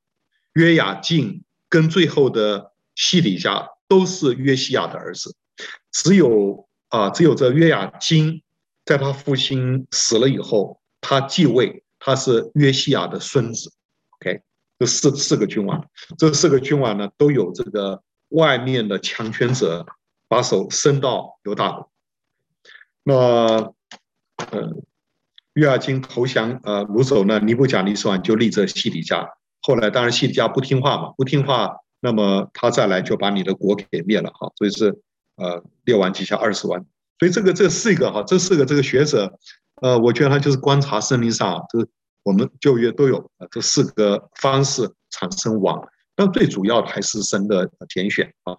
[0.55, 5.37] 约雅敬跟最后的西底家都是约西亚的儿子，
[5.93, 8.43] 只有啊，只有这约雅斤
[8.85, 13.73] 在他父亲死了以后，他继位，他是约西亚的孙子。
[14.19, 14.41] OK，
[14.79, 18.03] 这四四个君王，这四个君王呢都有这个。
[18.35, 19.85] 外面的强权者
[20.27, 21.93] 把手伸到犹大国，
[23.03, 23.15] 那
[24.51, 24.73] 呃，
[25.53, 29.29] 约雅斤投降呃掳走呢，尼布甲尼撒王就立这西底家。
[29.61, 34.51] 后来当然西底家不听话嘛，不听话，那么他再来就把你的国给灭了哈。
[34.57, 34.99] 所以是
[35.37, 36.87] 呃六王记下二十万。
[37.23, 39.39] 所以这个这四个哈，这四个这个学者，
[39.81, 41.87] 呃，我觉得他就是观察圣经上，就
[42.25, 45.89] 我们旧约都有这四个方式产生王。
[46.17, 48.59] 但最主要的还是神的拣选啊，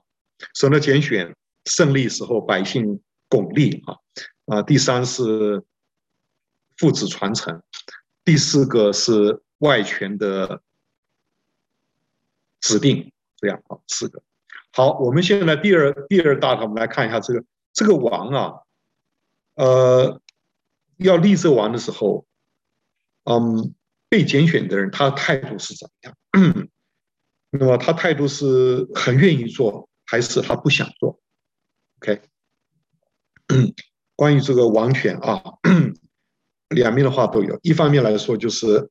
[0.55, 3.97] 神的拣选胜利时候百姓巩立啊
[4.45, 5.61] 啊，第三是
[6.77, 7.61] 父子传承，
[8.23, 10.61] 第四个是外权的
[12.61, 14.23] 指定，这样啊四个。
[14.71, 17.43] 好，我们现在第二第二大，我们来看一下这个
[17.73, 18.53] 这个王啊，
[19.55, 20.21] 呃，
[20.97, 22.25] 要立这王的时候，
[23.23, 23.73] 嗯，
[24.09, 26.15] 被拣选的人他的态度是怎么样？
[27.49, 31.19] 那么他态度是很愿意做，还是他不想做
[31.99, 32.21] ？OK，
[34.15, 35.41] 关于这个王权啊，
[36.69, 37.59] 两面的话都有。
[37.63, 38.89] 一方面来说，就是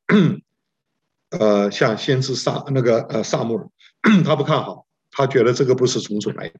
[1.30, 3.72] 呃，像先知撒那个呃撒母，
[4.24, 6.54] 他不看好，他觉得这个不是从主来的。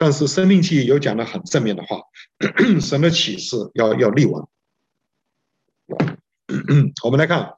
[0.00, 2.00] 但是生命记有讲的很正面的话，
[2.80, 4.48] 神的启示要要立王。
[7.04, 7.52] 我们来看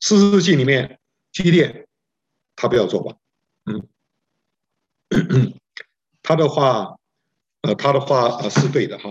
[0.00, 0.98] 士师记里面
[1.32, 1.82] 基甸。
[2.58, 3.18] 他不要做王，
[3.66, 3.86] 嗯，
[6.22, 6.96] 他的话，
[7.60, 9.10] 呃，他的话呃是对的哈，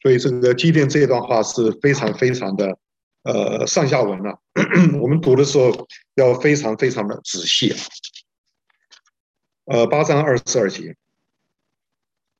[0.00, 2.78] 所以这个基甸这一段话是非常非常的，
[3.24, 4.40] 呃，上下文了，
[4.98, 7.76] 我们读的时候要非常非常的仔细啊。
[9.66, 10.96] 呃，八章二十二节，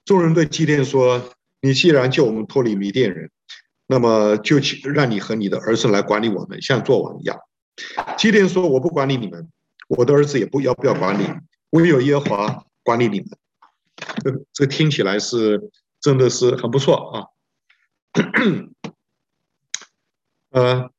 [0.04, 3.30] 众人对基甸说：“你既然救我们脱离迷甸人，
[3.86, 7.38] 那么就请让你和你的儿子来管理我们，像做王一样。”
[8.18, 9.50] 基甸说：“我不管理你们。”
[9.86, 11.26] 我的儿子也不要不要管理，
[11.68, 13.28] 唯有耶和华管理你们。
[14.24, 17.28] 这这听起来是真的是很不错啊。
[20.48, 20.90] 呃，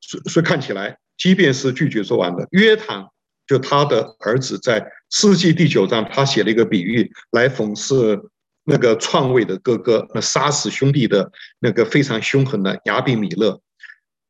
[0.00, 3.06] 所所以看起来，即便是拒绝做王的约坦，
[3.46, 8.30] 就他的儿子，在世纪第九章，他写了一个比喻来讽刺
[8.64, 13.60] 那个篡位的哥哥，那杀死兄弟的那个非常凶狠的亚比米勒，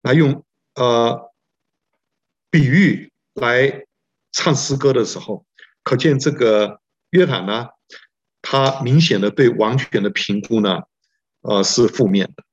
[0.03, 1.31] 来用呃。
[2.51, 3.85] 比喻来
[4.31, 5.45] 唱诗歌的时候，
[5.83, 7.67] 可见这个约坦呢，
[8.43, 10.83] 他明显的对王权的评估呢，
[11.41, 12.45] 呃是负面的，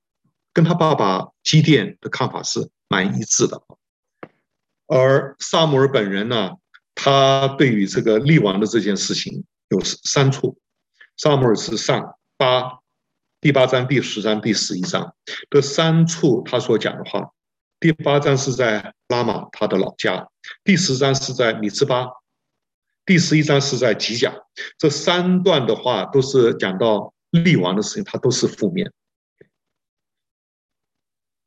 [0.53, 3.61] 跟他爸爸基甸的看法是蛮一致的。
[4.93, 6.51] 而撒母耳本人呢，
[6.93, 10.57] 他对于这个立王的这件事情有三处，
[11.15, 12.79] 撒母耳是上八
[13.39, 15.15] 第八章、第十章、第十一章
[15.49, 17.31] 这三处他所讲的话。
[17.79, 20.27] 第八章是在拉玛他的老家，
[20.65, 22.07] 第十章是在米兹巴，
[23.05, 24.35] 第十一章是在吉甲，
[24.77, 28.91] 这三段的话都是讲到立王的事情，它都是负面。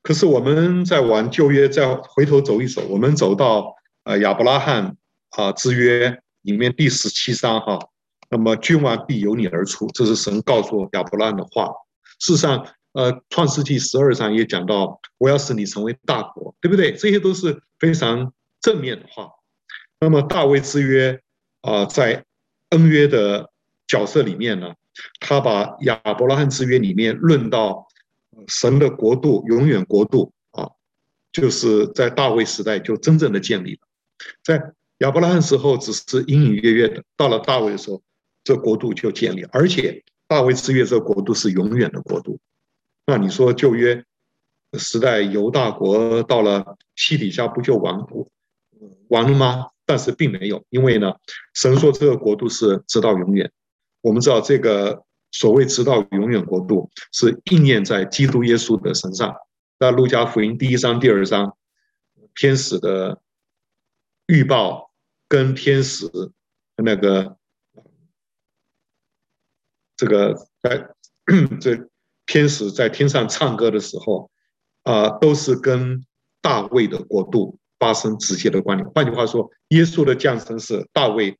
[0.04, 4.98] 可是我们在往旧约再回头走一走，我们走到呃亚伯拉罕
[5.30, 7.78] 啊之约里面第十七章哈，
[8.28, 11.72] 那么君王必由你而出，这是神告诉亚伯拉罕的话。
[12.18, 16.92] 事实上，呃，创世纪十二章也讲到，我要使你成为大国，对不对？
[16.92, 19.30] 这些都是非常正面的话。
[20.00, 21.18] 那么大卫之约
[21.62, 22.26] 啊，在
[22.68, 23.48] 恩约的
[23.86, 24.74] 角色里面呢，
[25.18, 27.86] 他把亚伯拉罕之约里面论到。
[28.46, 30.70] 神的国度永远国度啊，
[31.32, 33.80] 就是在大卫时代就真正的建立了，
[34.42, 38.02] 在亚伯拉罕时候只是隐隐约约的，到了大卫的时候，
[38.44, 42.38] 这国度就建立，而且大卫之约这个国度是永远的国度。
[43.06, 44.04] 那你说旧约
[44.78, 48.08] 时代犹大国到了西底家不就亡
[49.08, 49.66] 亡了吗？
[49.86, 51.14] 但是并没有，因为呢，
[51.54, 53.50] 神说这个国度是直到永远。
[54.00, 55.04] 我们知道这个。
[55.34, 59.34] 所谓直到永远国度，是应验在基督耶稣的身上。
[59.80, 61.56] 那路加福音第一章、第二章，
[62.36, 63.20] 天使的
[64.26, 64.92] 预报
[65.28, 66.08] 跟天使
[66.76, 67.36] 那个
[69.96, 70.88] 这个在
[71.60, 71.88] 这
[72.26, 74.30] 天使在天上唱歌的时候，
[74.84, 76.06] 啊，都是跟
[76.40, 78.88] 大卫的国度发生直接的关联。
[78.90, 81.36] 换句话说，耶稣的降生是大卫，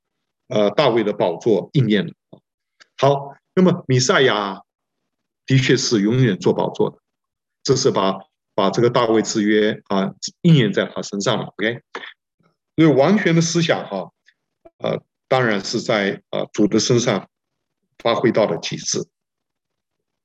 [0.48, 2.12] 呃，大卫的宝座应验了。
[2.96, 3.37] 好。
[3.56, 4.62] 那么，米赛亚
[5.46, 6.98] 的确是永远做宝座的，
[7.62, 8.18] 这是把
[8.52, 10.12] 把这个大卫之约啊
[10.42, 11.44] 应验在他身上了。
[11.44, 11.80] OK，
[12.74, 14.10] 所以王权的思想哈，
[14.78, 17.28] 呃，当然是在呃主的身上
[17.98, 19.06] 发挥到了极致。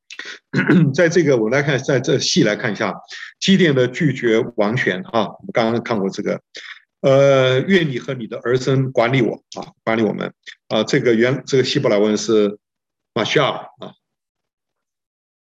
[0.95, 2.95] 在这个我来看，在这细来看一下，
[3.39, 6.41] 基甸的拒绝王权啊，我们刚刚看过这个，
[7.01, 10.33] 呃，愿你和你的儿孙管理我啊，管理我们
[10.69, 12.57] 啊，这个原这个希伯来文是。
[13.19, 13.95] 马歇尔啊，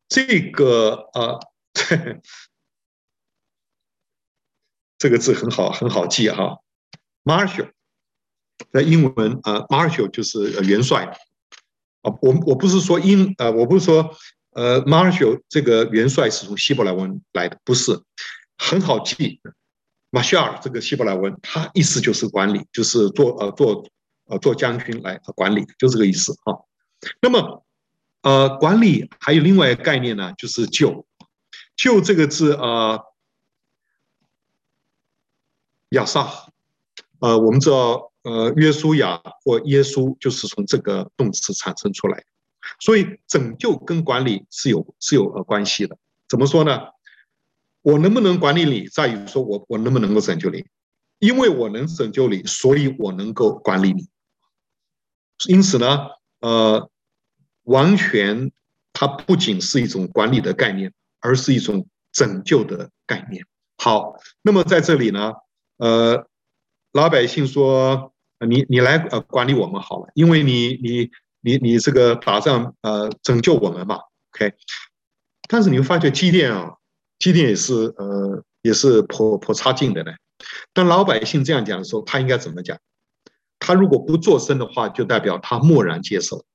[0.09, 1.37] 这个啊，
[4.97, 6.57] 这个字很好，很好记哈。
[7.23, 7.69] Marshall，
[8.71, 11.05] 在英文啊，Marshall 就是元帅
[12.01, 12.11] 啊。
[12.23, 14.09] 我我不是说英啊，我不是说
[14.53, 18.01] 呃，Marshall 这个元帅是从希伯来文来的，不是
[18.57, 19.39] 很好记。
[20.09, 23.87] 马歇尔这个希伯来文，它意思就是管理，就是做呃做
[24.25, 26.65] 呃做将军来管理，就这个意思哈。
[27.21, 27.63] 那么，
[28.27, 31.07] 呃，管理还有另外一个概念呢，就是救。
[31.77, 32.99] 救这个字啊，
[35.91, 36.51] 亚萨，
[37.19, 42.21] 呃，我们知道，呃，约书亚或耶稣就是从这个动词产生出来，
[42.81, 45.97] 所以拯救跟管理是有是有呃关系的。
[46.27, 46.87] 怎么说呢？
[47.81, 50.65] 我能不能管理你，在于说我我能不能够拯救你，
[51.19, 54.09] 因为我能拯救你，所以我能够管理你。
[55.47, 56.09] 因此呢，
[56.41, 56.89] 呃。
[57.67, 58.51] 王权，
[58.93, 63.45] 它不仅是一种管理的概念，而是一种拯救的概念。
[63.77, 65.33] 好，那么在这里呢，
[65.77, 66.27] 呃，
[66.93, 68.13] 老百姓说，
[68.47, 73.99] 你你来呃管理我们好了，因为你你你你这个打仗呃拯救我们嘛
[74.33, 74.53] ，OK。
[75.49, 76.75] 但是你会发觉基甸啊，
[77.19, 80.11] 基甸也是呃也是颇颇差劲的呢。
[80.73, 82.77] 当老百姓这样讲的时候，他应该怎么讲？
[83.59, 86.45] 他如果不作声的话，就代表他默然接受。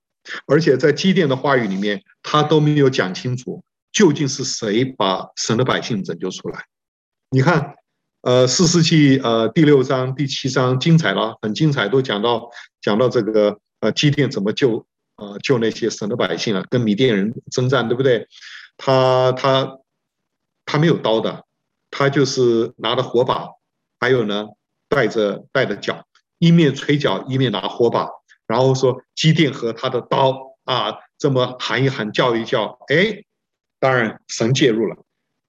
[0.47, 6.65] 而且在基甸的话语里面，他都没有讲清楚究竟是谁把神的百姓拯救出来。
[7.31, 7.75] 你看，
[8.21, 18.29] 呃，四世纪呃第六章、第七章精彩了，很精彩，都讲到讲到这个呃基甸怎么救呃救那些神的百姓啊，跟米甸人征战，对不对？
[18.77, 19.79] 他他
[20.65, 21.45] 他没有刀的，
[21.91, 23.49] 他就是拿着火把，
[23.99, 24.47] 还有呢
[24.89, 26.07] 带着带着脚，
[26.39, 28.09] 一面吹脚一面拿火把。
[28.53, 33.25] 然后说基甸和他的刀啊，这么喊一喊叫一叫，哎，
[33.81, 34.97] 当然神介入了，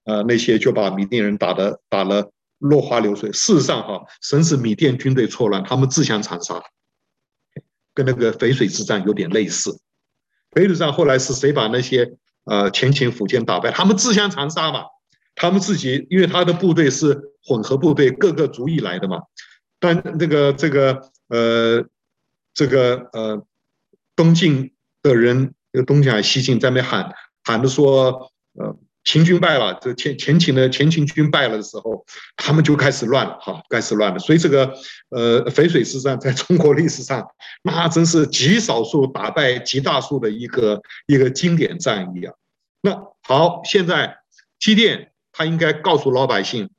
[0.04, 3.30] 呃，那些就把米甸人打得打了落花流水。
[3.30, 6.62] 事实上哈，神使米甸军队错乱，他们自相残杀，
[7.92, 9.70] 跟那个淝水之战有点类似。
[10.52, 12.10] 淝水之战后来是谁把那些
[12.44, 13.70] 呃前秦苻坚打败？
[13.70, 14.84] 他们自相残杀嘛，
[15.34, 19.20] 他们自己因为他的部队是混合部队，各个族裔来的嘛，
[19.78, 21.84] 但这个这个呃。
[22.54, 23.44] 这个呃，
[24.16, 25.52] 东晋的人，
[25.86, 34.18] 东晋还西晋在那喊喊着说，呃，秦军败了，这前前秦的前秦军败了的时候，他们就开始乱了，哈，开始乱了。
[34.18, 34.72] 所以这个
[35.10, 37.28] 呃，淝水之战在中国历史上，
[37.62, 42.32] 那真是极少数打败极大数的一个一个经典战役啊。
[42.80, 44.18] 那好，现在
[44.60, 46.70] 机电他应该告诉老百姓，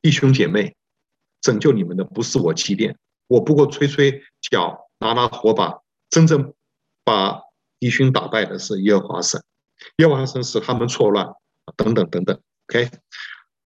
[0.00, 0.74] 弟兄姐妹，
[1.42, 2.96] 拯救你们的不是我机电。
[3.30, 6.52] 我不过吹吹脚，拿拿火把，真正
[7.04, 7.40] 把
[7.78, 9.40] 敌军打败的是耶和华神，
[9.98, 11.32] 耶和华神使他们错乱，
[11.76, 12.40] 等等等等。
[12.66, 12.90] OK，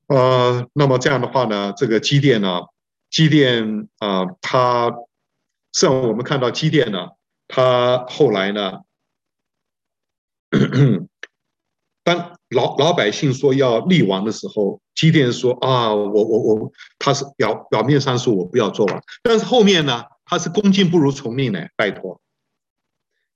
[0.08, 2.64] 呃，那么这样的话呢，这个基甸呢，
[3.10, 4.90] 基甸啊，他
[5.72, 7.12] 实际上我们看到基甸呢，
[7.48, 8.82] 他后来呢，
[12.04, 22.22] 当老老百姓说要立王的时候，基甸说啊，我我我，他是表表面上说我不要做王，但是后面呢，他是恭敬不如从命呢，拜托。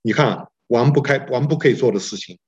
[0.02, 2.38] 你看，王不开，王不可以做的事情，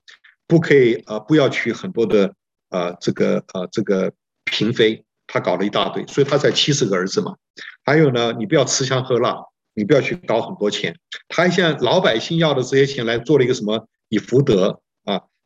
[0.46, 2.34] 不可以呃，不要娶很多的
[2.70, 4.12] 呃，这个呃，这个
[4.46, 7.36] 嫔妃，他搞了一大堆，所以他才七十个儿子嘛。
[7.84, 9.36] 还有呢，你不要吃香喝辣，
[9.74, 10.96] 你不要去搞很多钱，
[11.28, 14.80] 他还向老百姓要的这些钱来做了一个什么以福德。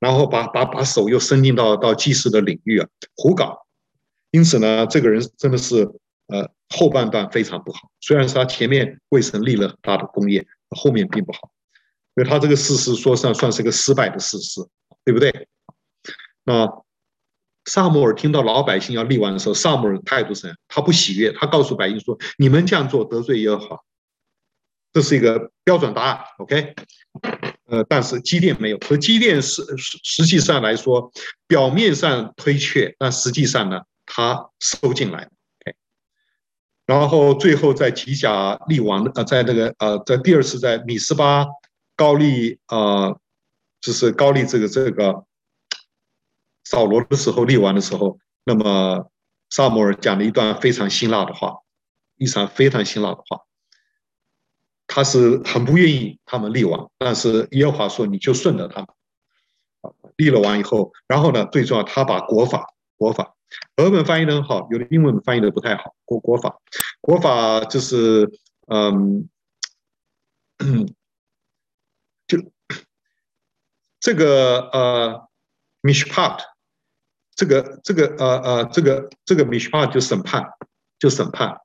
[0.05, 2.87] 然后把把把手又伸进到到祭祀的领域啊，
[3.17, 3.65] 胡搞。
[4.33, 5.91] 因此呢，这个人真的是
[6.27, 7.91] 呃后半段非常不好。
[8.03, 10.47] 虽然是他前面为神立了很大的功业，
[10.77, 11.51] 后面并不好。
[12.15, 14.61] 所以他这个事实说上算是个失败的事实，
[15.07, 15.49] 对不对？
[16.45, 16.69] 那
[17.65, 20.55] 萨摩尔听到老百姓要立王的时候，萨摩尔态度是？
[20.69, 23.81] 他不喜悦，他告诉百姓说：“你们这样做得罪耶和华。”
[24.93, 26.75] 这是一个标准答案，OK。
[27.67, 31.11] 呃，但是基甸没有，和基甸实实实际上来说，
[31.47, 35.77] 表面上推却，但实际上呢，他收进来，OK。
[36.87, 41.47] 然后最后在提甲立王的，呃，在那个呃，在第二次在米斯巴
[41.97, 43.19] 高利呃，
[43.81, 45.25] 就是高利这个这个
[46.65, 49.11] 扫罗的时候立王的时候，那么
[49.49, 51.55] 撒摩尔讲了一段非常辛辣的话，
[52.17, 53.41] 一场非常辛辣的话。
[54.87, 58.89] 他是很不愿意他们立王，但是耶和华说你就顺着他们，
[60.17, 63.35] 立了王以后，然后呢，最重要他把国法国法，
[63.77, 65.95] 俄文翻译的很好，有的英文翻译的不太好。
[66.05, 66.59] 国国法
[67.01, 68.31] 国法就是
[68.67, 69.29] 嗯，
[72.27, 72.39] 就
[74.01, 75.29] 这个呃
[75.83, 76.39] ，mishpat，
[77.35, 80.47] 这个这个呃呃这个这个 mishpat 就审判
[80.99, 81.59] 就审判。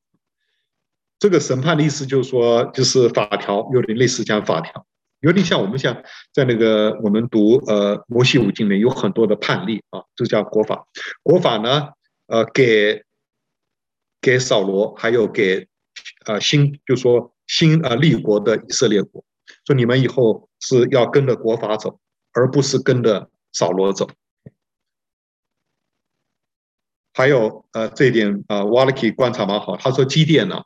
[1.19, 4.85] 这个审判的意思就是说，就是法条，有点类似讲法条，
[5.19, 6.01] 有点像我们像
[6.31, 10.87] 在那个我们读呃摩西五经里面有很多的判例啊，这叫国法。
[11.21, 11.89] 国法呢，
[12.27, 13.03] 呃，给
[14.21, 15.67] 给扫罗，还有给
[16.25, 19.21] 呃新，就说新呃立国的以色列国，
[19.65, 21.99] 说你们以后是要跟着国法走，
[22.31, 24.09] 而不是跟着扫罗走。
[27.13, 30.63] 还有呃这一点啊，瓦勒基观察蛮好，他说基甸呢。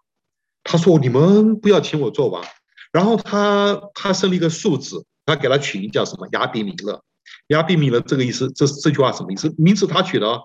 [0.63, 2.43] 他说：“你们不要请我做王。”
[2.91, 6.27] 然后他他生了一个庶子，他给他取名叫什么？
[6.31, 7.03] 亚比米勒。
[7.47, 9.53] 亚比米勒这个意思，这这句话什么意思？
[9.57, 10.43] 名字他取的哦。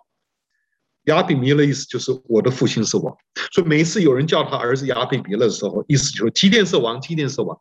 [1.04, 3.16] 亚比米勒意思就是我的父亲是王。
[3.52, 7.58] 所以每一次有人叫他儿子亚比米勒的时候，意思就是基甸是王，基甸是王。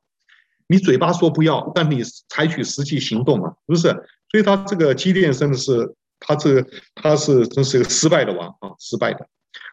[0.68, 3.88] 你嘴巴说不要，但你采取实际行动嘛，是不是？
[4.32, 9.28] 所以他这个基甸真的是，他这个他是真是一个失败的王啊，失败的。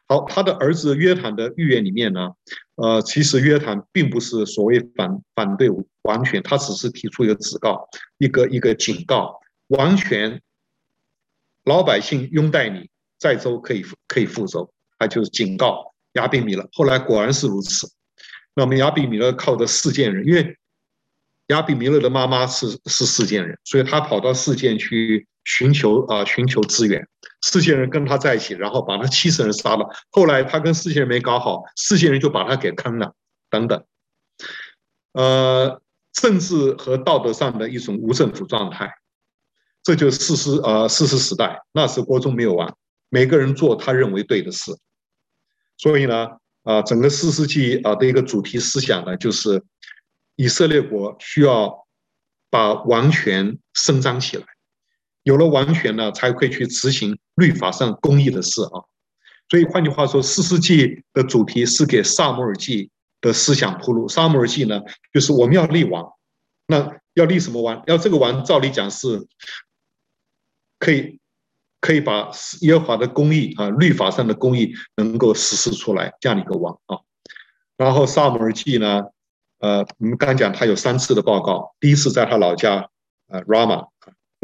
[0.07, 2.33] 好，他的儿子约坦的预言里面呢，
[2.75, 5.71] 呃，其实约坦并不是所谓反反对
[6.03, 7.89] 王权，他只是提出一个指告，
[8.19, 10.43] 一个一个警告，王权，
[11.65, 16.69] 老百姓拥戴你，载舟可以可以覆舟，他就是警告亚比米勒。
[16.73, 17.91] 后来果然是如此，
[18.55, 20.59] 那么亚比米勒靠着示剑人，因为
[21.47, 27.09] 亚比米勒的妈妈是是示剑人，所以他跑到示剑去寻求啊寻求资源。
[27.45, 29.87] 示剑人跟他在一起，然后把他七十人杀了。
[30.11, 33.13] 后来他跟示剑人没搞好，示剑人就把他给坑了，
[33.51, 33.85] 等等。
[35.13, 35.83] 呃，
[36.13, 38.95] 政治和道德上的一种无政府状态，
[39.83, 42.75] 这就是士师呃士师时代，那时国中没有完，
[43.11, 44.73] 每个人做他认为对的事。
[45.77, 46.29] 所以呢，
[46.63, 49.63] 啊、整个四世纪啊的一个主题思想呢，就是
[50.37, 51.87] 以色列国需要
[52.49, 54.47] 把王权伸张起来。
[55.25, 58.85] 有了王权呢，才会去执行律法上公义的事啊。
[59.49, 64.09] 所以换句话说，四世纪的主题是给撒母耳记的思想铺路。
[64.09, 64.81] 撒母耳记呢，
[65.13, 66.13] 就是我们要立王，
[66.67, 67.83] 那要立什么王？
[67.87, 69.27] 要这个王，照理讲是
[70.79, 71.19] 可以
[71.81, 76.99] 可以把耶和华的公义啊，律法上的公义能够实施出来这样的一个王啊。
[77.77, 79.03] 然后萨姆尔记呢，
[79.59, 82.89] 呃，我们刚讲他有三次的报告，第一次在他老家
[83.29, 83.89] 呃，Rama。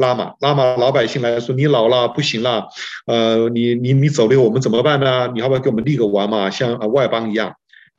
[0.01, 2.67] 拉玛，拉玛老百姓来说，你老了不行了，
[3.05, 5.29] 呃，你你你走了，我们怎么办呢？
[5.33, 6.49] 你要不要给我们立个王嘛？
[6.49, 7.55] 像外邦一样。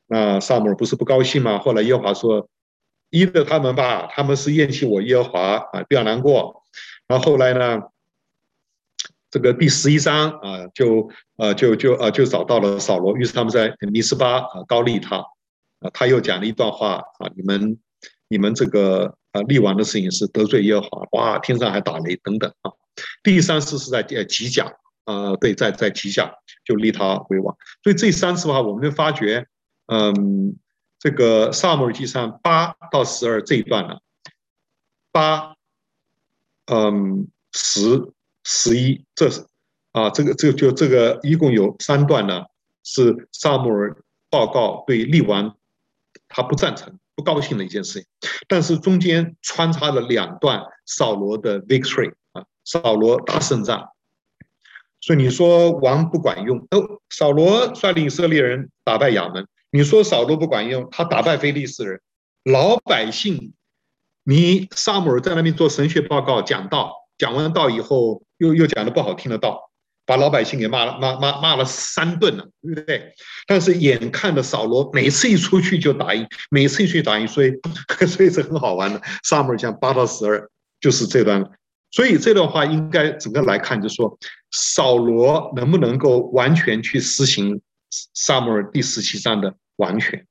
[0.09, 1.59] 那撒母耳不是不高兴吗？
[1.59, 2.47] 后来耶和华说
[3.09, 5.41] ：“依着他们吧，他们是厌弃我耶和华
[5.73, 6.63] 啊，不要难过。”
[7.09, 7.81] 然后后来呢，
[9.31, 15.17] 这个第十一章啊，就呃就就呃就找到了扫罗，于是他们在米斯巴啊高利他。
[15.81, 17.79] 啊，他又讲了一段话啊，你们
[18.29, 22.71] 你们这个啊立王的事情是得罪耶和华，哇，天上还打雷等等啊。
[23.23, 24.73] 第三次是在呃吉甲
[25.05, 26.33] 啊，对，在在吉甲
[26.65, 27.57] 就立他为王。
[27.83, 29.47] 所以这三次的话，我们就发觉，
[29.87, 30.57] 嗯，
[30.99, 33.99] 这个撒母耳记上八到十二这一段呢，
[35.11, 35.57] 八，
[36.67, 38.13] 嗯，十
[38.45, 39.47] 十一，这是
[39.93, 42.45] 啊，这个这个就这个一共有三段呢，
[42.85, 43.97] 是撒母耳
[44.29, 45.57] 报告对立王
[46.29, 48.07] 他不赞成、不高兴的一件事情，
[48.49, 52.45] 但是中间穿插了两段扫罗的 victory 啊。
[52.65, 53.89] 扫罗打胜仗，
[55.01, 57.01] 所以你说王不管用哦。
[57.11, 62.01] 扫罗率领以色列人打败亚门，你说扫罗不管用，他打败非利士人，
[62.45, 63.53] 老百姓，
[64.23, 69.72] 你撒母耳在那边做神学报告讲道，讲完道以后又又讲的不好听的道，
[70.13, 73.15] 把老百姓给骂了骂骂骂了三顿了，对不对？
[73.47, 77.51] 但是眼看着扫罗每次一出去就打赢，每次一出去打赢，所以
[78.07, 79.01] 所以是很好玩的。
[79.23, 80.51] 撒母耳讲八到十二
[80.83, 81.51] 就是这段。
[81.93, 84.19] 所以这段话应该整个来看，就是说，
[84.51, 87.63] 扫罗能不能够完全去实行
[88.13, 90.27] 撒母耳第十七章的王权？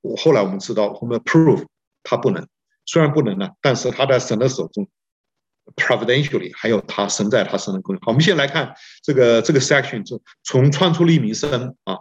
[0.00, 1.64] 我后来我们知道，我们 prove
[2.02, 2.44] 他不能，
[2.84, 4.88] 虽然不能呢，但是他在神的手中
[5.74, 8.00] ，providentially 还有他神在他身的功能。
[8.02, 11.98] 好，我们先来看这个这个 section，从从创出利民生啊，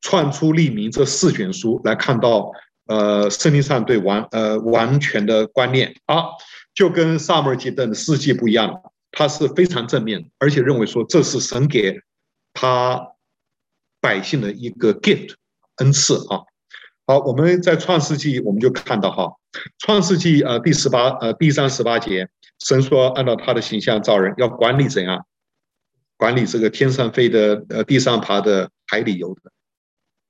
[0.00, 2.50] 创出利民这四卷书来看到，
[2.86, 6.24] 呃，圣经上对完呃完全的观念啊。
[6.74, 11.98] 就跟撒母耳记的事迹不一样，他是非常正面，而且认为说这是神给
[12.52, 13.12] 他
[14.00, 15.34] 百姓的一个 gift
[15.76, 16.42] 恩赐啊。
[17.08, 19.32] 好，我们在创世纪我们就看到哈，
[19.78, 22.28] 创世纪呃第十八呃第三十八节，
[22.58, 25.24] 神说按照他的形象造人，要管理怎样？
[26.16, 29.52] 管理这个天上飞的呃地上爬的海里游的，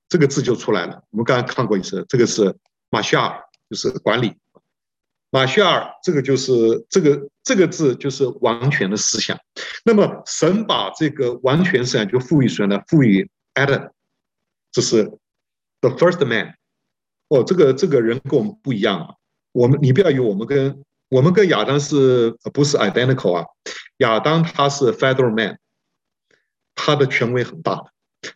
[0.07, 1.01] 这个字就出来了。
[1.09, 2.55] 我们刚刚看过一次，这个是
[2.89, 4.35] 马夏尔，就是管理。
[5.31, 9.35] 马歇尔，这个就是这个这个字就是王权的思想。
[9.83, 12.79] 那么神把这个王权思想就赋予谁呢？
[12.87, 13.89] 赋予 Adam，
[14.71, 15.05] 这是
[15.81, 16.53] the first man。
[17.29, 19.15] 哦，这个这个人跟我们不一样啊。
[19.51, 23.45] 我们你不要以为我们跟我们跟亚当是不是 identical 啊？
[23.97, 25.57] 亚当他是 federal man，
[26.75, 27.81] 他的权威很大，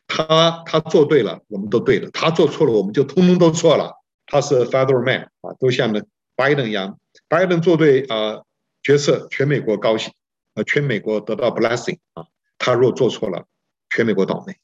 [0.07, 3.93] 他他做对了，我们都对了；他做错了，我们就通通都错了。
[4.25, 6.01] 他是 federal man 啊，都像那。
[6.33, 8.41] 拜登一样，拜登做对啊
[8.81, 10.11] 决策，全美国高兴，
[10.55, 12.25] 啊，全美国得到 blessing 啊。
[12.57, 13.45] 他若做错了，
[13.91, 14.55] 全美国倒霉。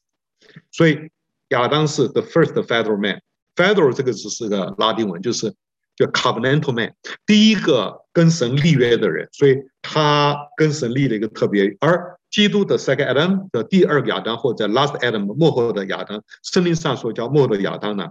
[0.72, 1.12] 所以
[1.50, 3.22] 亚当是 the first federal man。
[3.58, 5.54] Federal 这个字是个拉丁文，就是
[5.98, 6.96] 叫 covenantal man，
[7.26, 9.28] 第一个跟神立约的人。
[9.34, 11.76] 所以他跟神立了一个特别。
[11.82, 18.10] 而基督的 second Adam 的第二个亚当，或者 last Adam 末后的亚当，圣经上说叫末的亚当呢，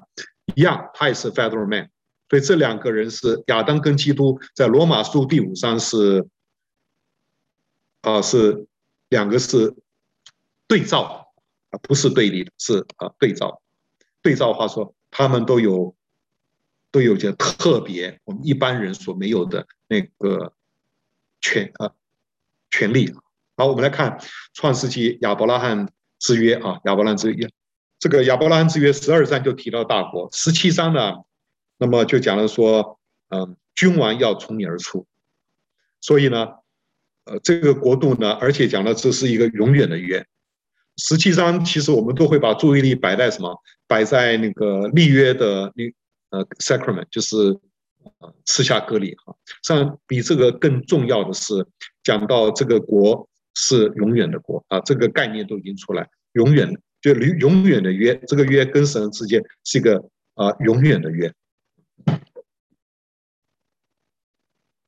[0.55, 1.89] 一样，他也是 federal man。
[2.29, 6.27] 所以这两个人是亚当跟基督，在罗马书第五章是，
[8.01, 8.67] 啊是
[9.11, 9.77] 两个是
[10.67, 11.31] 对照
[11.71, 13.63] 啊，不是对立的，是啊对照。
[14.23, 15.97] 对照话说，他们都有
[16.91, 20.53] 都有些特别，我们一般人所没有的那个
[21.41, 21.93] 权啊
[22.71, 23.15] 权利。
[23.57, 24.21] 好，我们来看
[24.53, 27.51] 创世纪亚伯拉罕之约啊，亚伯拉罕之约，
[27.99, 31.15] 这个亚伯拉罕之约十二章就提到大国，十七章呢。
[31.79, 33.01] 那么就讲了说，
[33.31, 35.07] 嗯，君王要从你而出，
[36.03, 36.49] 所以呢，
[37.25, 40.27] 呃，这个国度呢，而且讲了这是一个永远的约。
[40.99, 43.63] 十七章其实我们都会把注意力摆在什么？
[43.87, 45.85] 摆在那个立约的那
[46.31, 47.37] 呃 sacrament，就是
[48.19, 49.37] 呃赐下割礼哈。
[49.63, 51.67] 像比这个更重要的是
[52.03, 61.33] 讲到这个国是永远的国啊，这个概念都已经出来，永远就永永远的约，这个约跟神之间是一个啊、永远的约。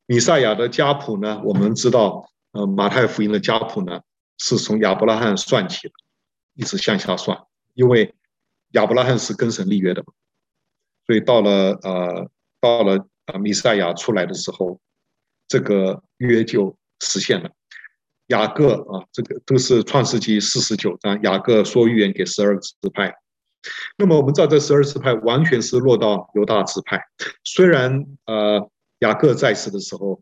[0.06, 1.42] 米赛亚的家谱呢？
[1.44, 4.00] 我们知道，呃，马太福音的家谱呢，
[4.38, 5.92] 是从亚伯拉罕算起的，
[6.54, 7.38] 一直向下算，
[7.74, 8.14] 因为
[8.72, 10.12] 亚伯拉罕是跟神立约的嘛，
[11.06, 14.80] 所以到了呃，到了呃，弥赛亚出来的时候，
[15.46, 17.50] 这个约就实现了。
[18.28, 23.14] 雅各啊，这个都是创世纪四十九章，雅各说预言给十二支派。
[23.96, 27.00] 那么我们知道，这十二支派完全是落到犹大支派，
[27.44, 28.70] 虽然呃。
[29.00, 30.20] 雅各在世的时候，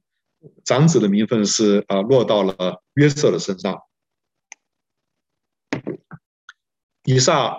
[0.63, 3.81] 长子的名分是啊，落到了约瑟的身上。
[7.05, 7.59] 以撒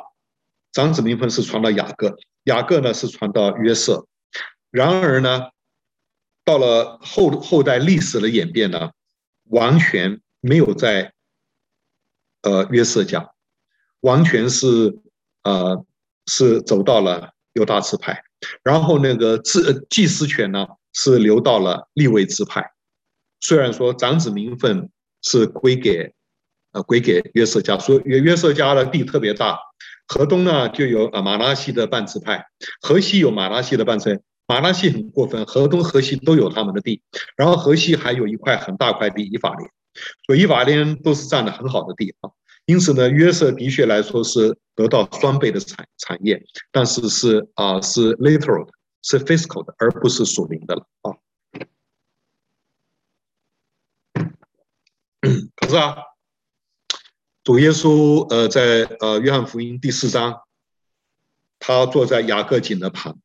[0.77, 4.05] 长子名分是传到雅各，雅各呢是传到约瑟。
[4.69, 5.49] 然而呢，
[6.45, 8.91] 到了后后代历史的演变呢，
[9.45, 11.13] 王权没有在
[12.43, 13.31] 呃约瑟家，
[14.01, 14.99] 王权是
[15.41, 15.83] 呃
[16.27, 18.21] 是走到了犹大支派，
[18.61, 19.59] 然后那个祭
[19.89, 22.71] 祭司权呢是留到了利未支派。
[23.39, 24.91] 虽然说长子名分
[25.23, 26.13] 是归给
[26.83, 29.59] 归给约瑟家，所以约约瑟家的地特别大。
[30.07, 32.45] 河东呢就有啊马拉西的半支派，
[32.81, 34.21] 河西有马拉西的半支派。
[34.49, 37.01] 玛拿西很过分，河东河西都有他们的地，
[37.35, 39.69] 然后河西还有一块很大块地以法莲，
[40.25, 42.31] 所以以法莲都是占的很好的地方。
[42.65, 48.71] 因此呢，约瑟的确来说是得到双倍的产产业，但是是啊、是 literal 的，
[49.01, 51.11] 是 physical 的，而不是属灵的了啊。
[55.57, 55.97] 可是啊，
[57.47, 60.41] 主耶稣呃在呃约翰福音第四章，
[61.59, 63.17] 他坐在雅各井的旁。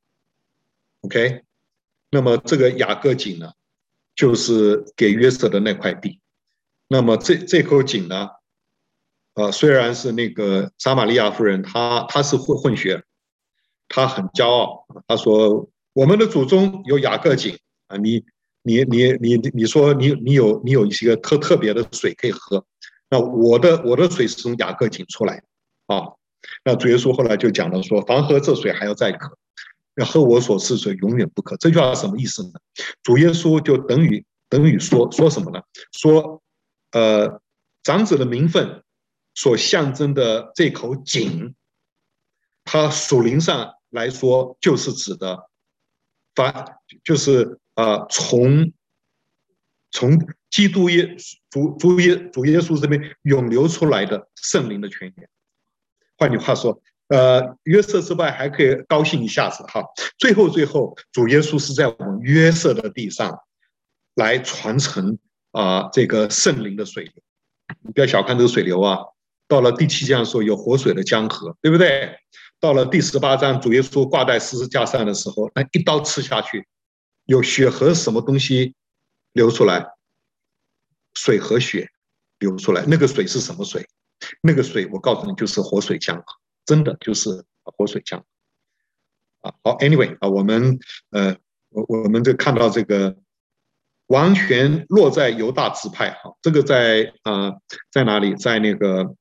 [1.00, 1.42] OK，
[2.08, 3.50] 那么这个雅各井呢，
[4.14, 6.20] 就是给约瑟的那块地。
[6.86, 8.28] 那么这这口井呢，
[9.34, 13.02] 呃，虽然是那个撒玛利亚夫人，她她是混混血，
[13.88, 17.58] 她很骄傲，她说我们的祖宗有雅各井
[17.88, 18.22] 啊，你
[18.62, 22.64] 你你你你说你你有你有一些特特别的水可以喝，
[23.12, 25.42] 那我的我的水是从雅各井出来
[25.84, 26.16] 啊。
[26.64, 29.36] 那主耶稣后来就讲了说，凡喝这水还要再渴。
[29.96, 31.54] 要喝我所赐水，永远不渴。
[31.58, 32.52] 这句话什么意思呢？
[33.02, 35.60] 主耶稣就等于等于说说什么呢？
[35.92, 36.42] 说，
[36.92, 37.42] 呃，
[37.82, 38.82] 长子的名分
[39.34, 41.54] 所象征的这口井，
[42.64, 45.50] 它属灵上来说就是指的，
[46.34, 48.72] 发就是啊，从
[49.90, 50.18] 从
[50.53, 51.16] 基督耶
[51.50, 55.28] 主主耶主耶稣这边涌流出来的圣灵的泉源。
[56.16, 56.80] 换句话说。
[57.09, 59.84] 呃，约瑟之外还可以高兴一下子哈。
[60.16, 63.38] 最后，最后，主耶稣是在我们约瑟的地上
[64.14, 65.18] 来传承
[65.50, 67.12] 啊，这个圣灵的水流。
[67.82, 68.96] 你不要小看这个水流啊。
[69.46, 72.16] 到了第七章的时候，有活水的江河，对不对？
[72.59, 76.66] 到了第十八章，主耶稣挂在十字架上的时候，那一刀刺下去，
[77.26, 78.74] 有血和什么东西
[79.34, 79.86] 流出来？
[81.14, 81.88] 水和血
[82.38, 83.86] 流出来，那个水是什么水？
[84.40, 86.22] 那个水，我告诉你，就是活水江。
[86.64, 88.24] 真的就是活水江
[89.40, 89.52] 啊！
[89.64, 90.78] 好，Anyway 啊，我们
[91.10, 91.36] 呃，
[91.70, 93.16] 我我们就看到这个
[94.06, 97.54] 王权落在犹大支派哈，这个在啊
[97.90, 98.36] 在哪里？
[98.36, 99.16] 在那个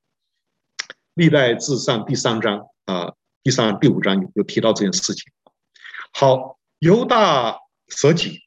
[1.14, 3.12] 历代志上第三章啊，
[3.42, 5.32] 第三第五章有有提到这件事情。
[6.12, 8.38] 好，犹大舍己，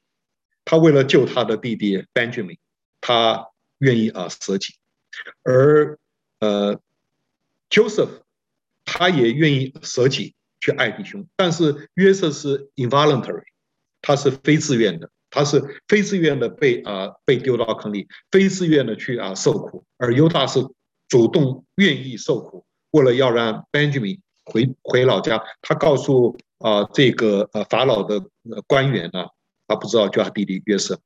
[0.64, 2.58] 他为了救他的弟弟 Benjamin，
[3.06, 3.48] 他
[3.78, 4.74] 愿意啊舍己，
[5.44, 5.96] 而
[6.40, 6.80] 呃
[7.70, 8.08] Joseph。
[8.88, 13.42] 他也愿意舍己去爱弟兄，但是约瑟是 involuntary，
[14.00, 20.60] 他是非自愿的，他是非自愿的被啊、被丢到坑里，非自愿的去啊、受苦，而犹大是
[21.08, 28.22] 主动愿意受苦，为了要让 Benjamin 回回老家，他告诉啊、这个呃法老的
[28.68, 29.26] 官员呢，
[29.66, 31.00] 他不知道叫他弟弟约瑟，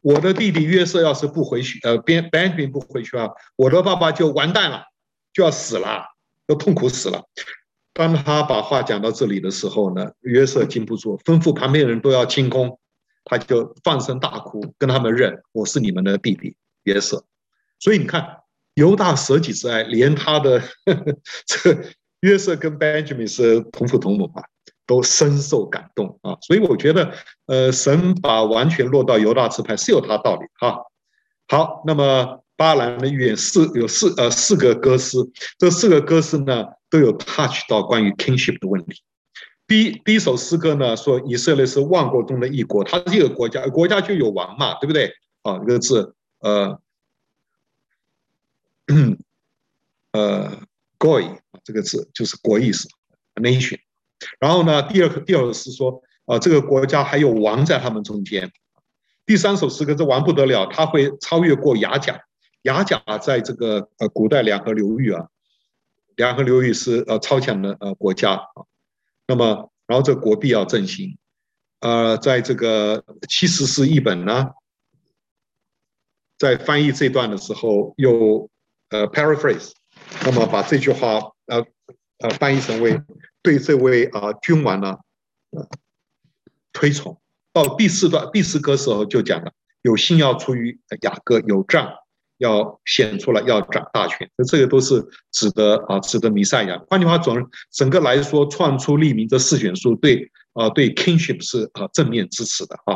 [0.00, 4.84] 我的弟弟约瑟要是不回去，呃，Ben Benjamin 不回去啊，我的爸爸就完蛋了，
[5.32, 6.04] 就要死了。
[6.48, 7.24] 要痛苦死了。
[7.92, 12.80] 当他把话讲到这里的时候呢，约瑟禁不住，吩咐旁边的人都要清空，
[13.24, 17.22] 他就放声大哭，跟他们认我是你们的弟弟约瑟。
[17.78, 18.38] 所以你看，
[18.72, 21.04] 犹大舍己之爱，连他的呵呵
[21.44, 21.76] 这
[22.20, 24.42] 约瑟跟 Benjamin 是同父同母嘛，
[24.88, 26.36] 都深受感动啊。
[26.40, 27.12] 所以我觉得，
[27.46, 30.82] 呃，神把完全落到犹大支派是有他道理哈。
[31.46, 32.42] 好，那么。
[32.58, 35.16] 巴兰的预言四有四呃四个歌诗，
[35.58, 39.00] 这四个歌诗呢都有 touch 到关于 kingship 的问题。
[39.64, 45.12] 第一第一首诗歌呢说以色列是万国中的一国，它是一个国家，国家就有王嘛，对不对？
[45.42, 46.80] 啊，这个字呃
[50.10, 50.60] 呃
[50.98, 52.88] goy 这个字就是国意思
[53.36, 53.78] nation。
[54.40, 58.50] 然后呢，第二个第二个是说啊，这个国家还有王在他们中间。
[59.26, 62.20] 第三首诗歌这王不得了，他会超越过亚甲。
[62.62, 65.28] 亚甲在这个呃古代两河流域啊，
[66.16, 68.66] 两河流域是呃超强的呃国家啊。
[69.28, 71.16] 那么，然后这国必要振兴，
[71.80, 74.50] 呃，在这个七十是译本呢，
[76.36, 78.50] 在翻译这段的时候又
[78.90, 79.70] 呃 paraphrase，
[80.24, 81.64] 那么把这句话呃
[82.18, 83.00] 呃翻译成为
[83.42, 84.96] 对这位啊君王呢
[85.50, 85.68] 呃
[86.72, 87.20] 推崇。
[87.52, 89.52] 到第四段第四歌时候就讲了，
[89.82, 91.92] 有信要出于雅各，有杖。
[92.38, 96.80] 要显出来，要掌大权，那这个都是指的啊，指的弥赛亚。
[96.88, 102.94] 换句话总整个来说，创出利民这四卷书对啊，对 kingship 是啊正面支持的啊。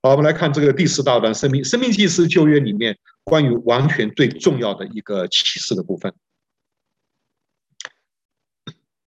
[0.00, 6.14] 好，我们来看这个第四大段，生命生命记是旧约里面关于王权最重要的一个启示的部分。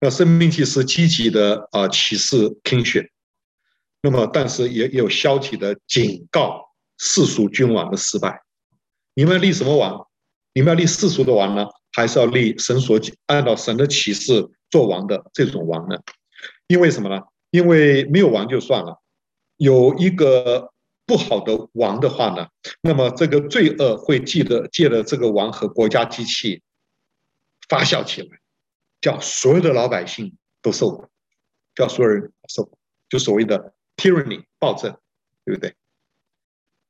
[0.04, 3.10] 那生命记是积极的啊启示听选
[4.02, 8.42] 那么但是也有消极的警告世俗君王的失败。
[9.14, 10.06] 你们要立什么王？
[10.54, 15.98] 你们要立世俗的王呢，还是要立神所按照神的启示做王的这种王呢？
[16.68, 17.22] 因为什么呢？
[17.52, 19.02] 因为没有王就算了，
[19.56, 20.74] 有一个
[21.06, 22.48] 不好的王的话呢，
[22.82, 26.62] 那么这个罪恶会记得借着这个王和国家机器
[27.70, 28.43] 发酵起来。
[29.04, 31.06] 叫所有的老百姓都受苦，
[31.76, 32.78] 叫所有人受苦，
[33.10, 34.98] 就所谓的 tyranny 暴政，
[35.44, 35.76] 对不对？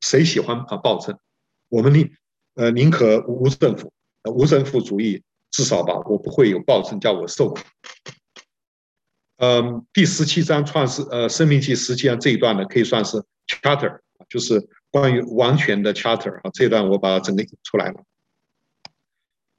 [0.01, 1.17] 谁喜欢啊暴政？
[1.69, 2.13] 我们宁
[2.53, 3.91] 呃宁可无政府，
[4.31, 7.59] 无政府主义，至少吧，我不会有暴政叫我受苦。
[9.37, 16.51] 嗯，第十七章创世呃生命记实际上这一段呢，可以算是 charter，就是关于王权的 charter 啊。
[16.53, 18.03] 这一段我把它整个引出来了。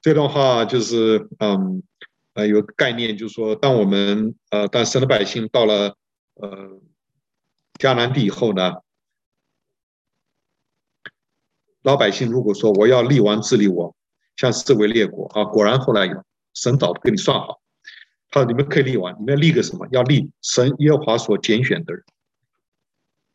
[0.01, 1.83] 这段话就是嗯。
[2.35, 5.97] 呃，有概念，就是说，当我们呃，当神的百姓到了
[6.35, 6.81] 呃
[7.79, 8.75] 迦南地以后呢，
[11.83, 13.95] 老百姓如果说我要立王治理我，
[14.37, 16.25] 像四围列国啊，果然后来有
[16.55, 17.61] 神早给你算好，
[18.31, 19.87] 他说你们可以立王，你们立个什么？
[19.93, 22.05] 要立神耶和华所拣选的人。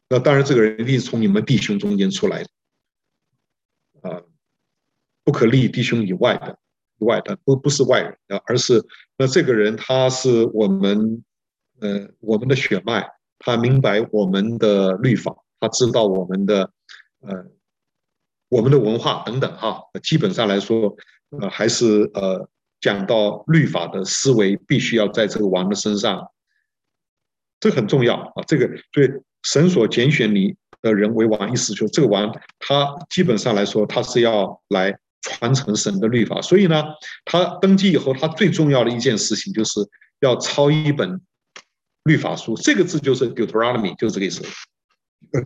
[0.09, 2.49] 那当然，这个人一定是从你们弟兄中间出来的，
[4.09, 4.23] 啊，
[5.23, 6.59] 不可立弟兄以外的。
[7.05, 8.85] 外的不不是外人啊，而是
[9.17, 11.23] 那这个人他是我们
[11.79, 16.71] 呃我们的血脉，他明白我们的律法，他知道我们的
[17.21, 17.45] 呃
[18.49, 19.81] 我们的文化等等哈。
[20.03, 20.95] 基本上来说，
[21.39, 26.31] 呃还是呃讲到律法的思维必须要在这个王的身上，
[27.59, 28.43] 这很重要啊。
[28.47, 29.09] 这个所以
[29.43, 34.97] 神所拣选你的人为王，意思就是这个王他基本上来说他是要来。
[35.21, 36.83] 传承神的律法，所以呢，
[37.25, 39.81] 他登基以后，他最重要的一件事情就是
[40.21, 41.19] 要抄一本
[42.03, 42.55] 律法书。
[42.55, 44.43] 这个字就是 Deuteronomy，就是这个意思。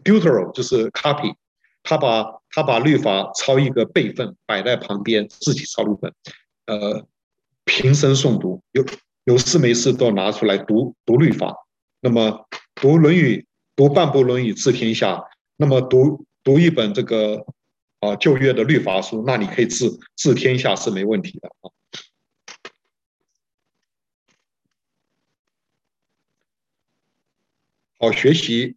[0.04, 1.34] Deutero 就是 copy，
[1.82, 6.14] 他把他把律法抄一个备份摆在旁边，自己抄一本，
[6.68, 7.08] 呃，
[7.66, 8.86] 平生诵读，有
[9.24, 11.56] 有事没事都要拿出来读读律法。
[12.00, 13.38] 那么读《论语》，
[13.76, 15.24] 读半部《论语》治天下。
[15.58, 17.44] 那么读读一本这个。
[18.04, 21.72] 啊，旧约的律法书，那你可以治治天下是没问题的啊。
[27.98, 28.76] 好，学习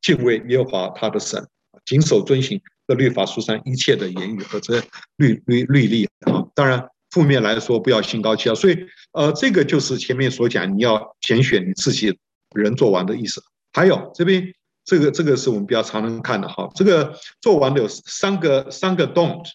[0.00, 1.46] 敬畏耶和华他的神，
[1.84, 4.82] 谨守遵行这律法书上一切的言语和这
[5.16, 6.48] 律律律例啊。
[6.54, 8.54] 当然，负面来说不要心高气傲。
[8.54, 12.18] 所以，呃，这个就是前面所讲，你要拣选你自己
[12.54, 13.44] 人做完的意思。
[13.74, 14.54] 还有这边。
[14.84, 19.48] 这个这个是我们比较常能看的哈，这个做完的有三个三个 don't，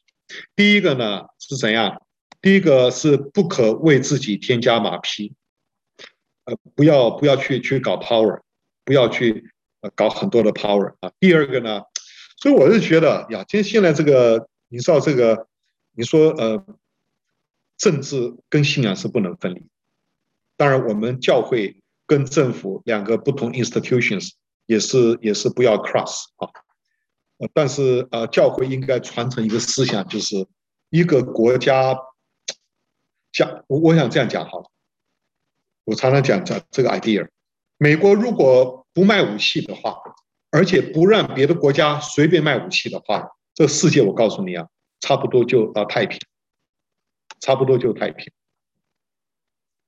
[0.56, 2.02] 第一个呢是怎样？
[2.42, 5.34] 第一个是不可为自己添加马匹，
[6.46, 8.42] 呃，不要不要去去搞 power，
[8.86, 9.52] 不要去
[9.82, 11.12] 呃搞很多的 power 啊。
[11.20, 11.82] 第二个呢，
[12.38, 15.48] 所以我是觉得呀，今现在这个你知道这个，
[15.94, 16.64] 你说呃，
[17.78, 19.66] 政治跟信仰是不能分离，
[20.56, 24.32] 当然我们教会跟政府两个不同 institutions。
[24.68, 26.48] 也是也是不要 cross 啊，
[27.54, 30.48] 但是呃，教会应该传承一个思想，就是
[30.90, 31.98] 一个国家，
[33.32, 34.60] 讲我我想这样讲哈，
[35.86, 37.28] 我常常讲讲这个 idea，
[37.78, 39.96] 美国如果不卖武器的话，
[40.52, 44.68] 而且不让别的国家随便卖武器的话，这世界我告诉你啊，
[45.00, 46.20] 差不多就到太平，
[47.40, 48.32] 差不多就太平。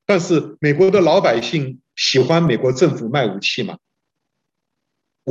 [0.06, 3.78] 但是美国的老百姓喜欢美国政府卖武器吗？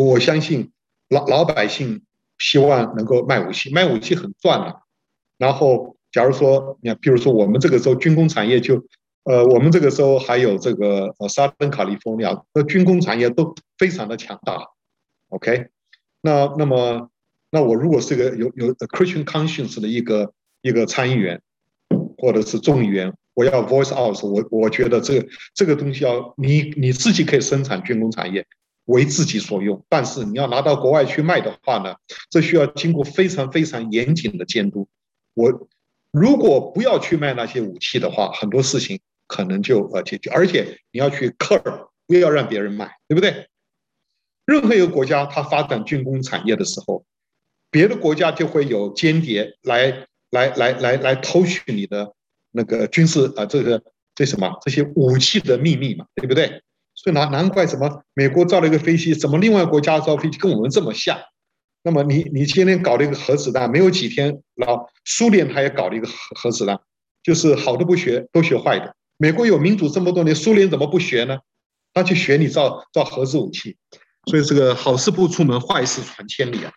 [0.05, 0.71] 我相信
[1.09, 2.03] 老老百姓
[2.39, 4.83] 希望能够卖武器，卖武器很赚的。
[5.39, 8.85] 然后，假如说你看，比如说我们这个时候军工产业就，
[9.25, 14.69] 呃，我们这个时候还有这个呃，沙登卡利福尼亚的军工产业都非常的强大。
[15.31, 15.67] OK，
[16.21, 17.11] 那那么
[17.51, 20.33] 那我如果是个有有 Christian conscience 的一个
[20.63, 21.43] 一个参议员
[22.17, 28.47] 或者是众议员，我要 voice out，我我觉得这个这个东西要你你自己可以生产军工产业。
[28.89, 31.95] 为自己所用，但是你要拿到国外去卖的话呢，
[32.31, 34.89] 这需要经过非常非常严谨的监督。
[35.35, 35.69] 我
[36.11, 40.31] 如果不要去卖那些武器的话，很多事情可能就呃解决。
[40.31, 43.49] 而且你要去 curb，不要让别人卖，对不对？
[44.47, 47.05] 任何一个国家它发展军工产业的时候，
[47.71, 52.15] 别的国家就会有间谍来来来来来偷取你的
[52.53, 53.83] 那个军事啊、呃，这个
[54.15, 56.63] 这什么这些武器的秘密嘛，对不对？
[57.01, 61.17] 所以难难怪什么美国造了一个飞机，怎么另外国家造飞机跟我们这么像？
[61.85, 66.81] 那么你你今天搞了一个核子弹，没有几天，然后苏联他也搞了一个核核子弹，
[67.23, 68.97] 就是好的不学，都学坏的。
[69.17, 71.39] 美国有民主这么多年，苏联怎么不学呢？
[71.95, 73.77] 他去学你造造核子武器，
[74.27, 76.73] 所以这个好事不出门，坏事传千里啊。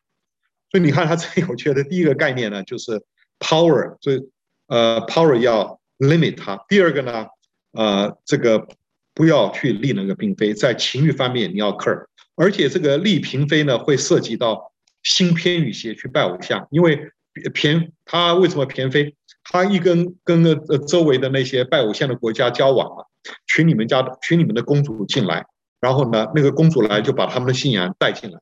[0.70, 3.04] 所以你看他 最有趣的第一个概念呢，就是
[3.40, 4.22] power，所以
[4.68, 6.64] 呃 power 要 limit 它。
[6.70, 7.26] 第二个呢，
[7.74, 8.68] 呃这个
[9.14, 14.72] 不要去立那个嫔妃，在情欲方面你要克而且这个立嫔妃呢会涉及到
[15.03, 17.12] 心偏语邪去拜偶像，因为
[17.53, 19.16] 嫔他为什么嫔妃？
[19.43, 23.05] 他一跟跟呃周围的那些拜偶像的国家交往啊，
[23.47, 25.45] 娶你们家的娶你们的公主进来，
[25.80, 28.39] 然后呢，那个公主来就把他们的信仰带进来。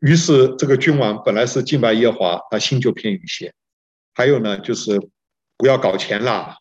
[0.00, 3.54] 于是这个君王本来是敬拜耶和华，他心就偏于邪。
[4.14, 5.00] 还有呢，就是
[5.56, 6.56] 不要搞钱啦，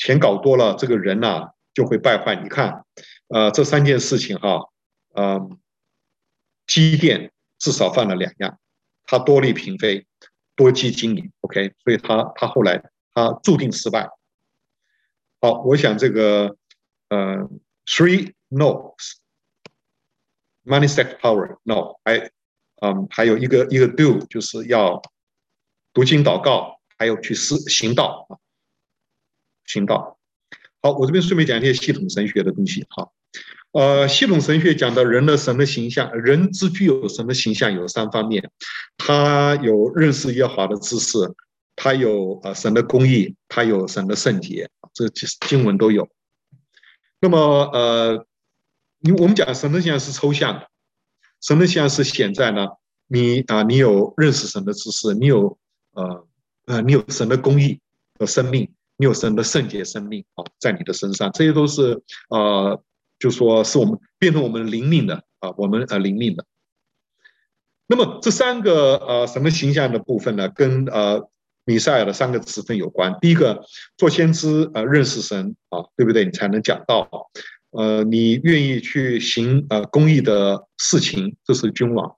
[0.00, 2.34] 钱搞多了，这个人呐就会败坏。
[2.34, 2.86] 你看，
[3.28, 4.70] 呃，这三件事情哈，
[5.12, 5.50] 呃，
[6.66, 8.58] 积淀至少犯了两样，
[9.04, 10.06] 他多立嫔妃。
[10.56, 12.82] 多积经营，OK，所以他他后来
[13.14, 14.10] 他注定失败。
[15.40, 16.54] 好，我想这个
[17.08, 17.48] 呃
[17.86, 19.06] ，three no's，money,
[20.86, 22.30] sex, power, no，还
[22.82, 25.00] 嗯还有一个一个 do，就是要
[25.94, 28.36] 读经祷告，还有去施行道啊，
[29.72, 30.18] 行道。
[30.82, 33.12] 好，我这边顺便讲一些系统神学的东西，好。
[33.72, 38.50] 呃，系统神学讲的人的神的形象，人之具有神的形象有三方面，
[38.96, 41.18] 他有认识耶和华的知识，
[41.76, 45.08] 他有呃神的公义，他有神的圣洁，这
[45.46, 46.08] 经文都有。
[47.20, 47.38] 那么
[47.72, 48.26] 呃，
[48.98, 50.68] 你我们讲神的形象是抽象的，
[51.40, 52.66] 神的形象是显在呢，
[53.06, 55.56] 你啊，你有认识神的知识，你有
[55.92, 56.26] 呃
[56.66, 57.78] 呃，你有神的公义
[58.18, 62.80] 和生命，你有神的圣洁生命啊，在你的身上，这些都是呃。
[63.18, 66.46] 就说是我们变成我们灵命的啊，我们呃灵命的。
[67.86, 70.48] 那么这三个呃什么形象的部分呢？
[70.48, 71.28] 跟呃
[71.66, 73.14] 米赛尔的三个词分有关。
[73.20, 73.62] 第一个，
[73.98, 76.24] 做先知呃认识神啊，对不对？
[76.24, 77.10] 你才能讲道。
[77.72, 82.16] 呃，你愿意去行呃公益的事情，这是君王。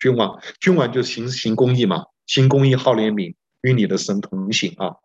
[0.00, 4.96] 君王，君王就行行公益嘛，行公益好怜悯，与你的神同行啊。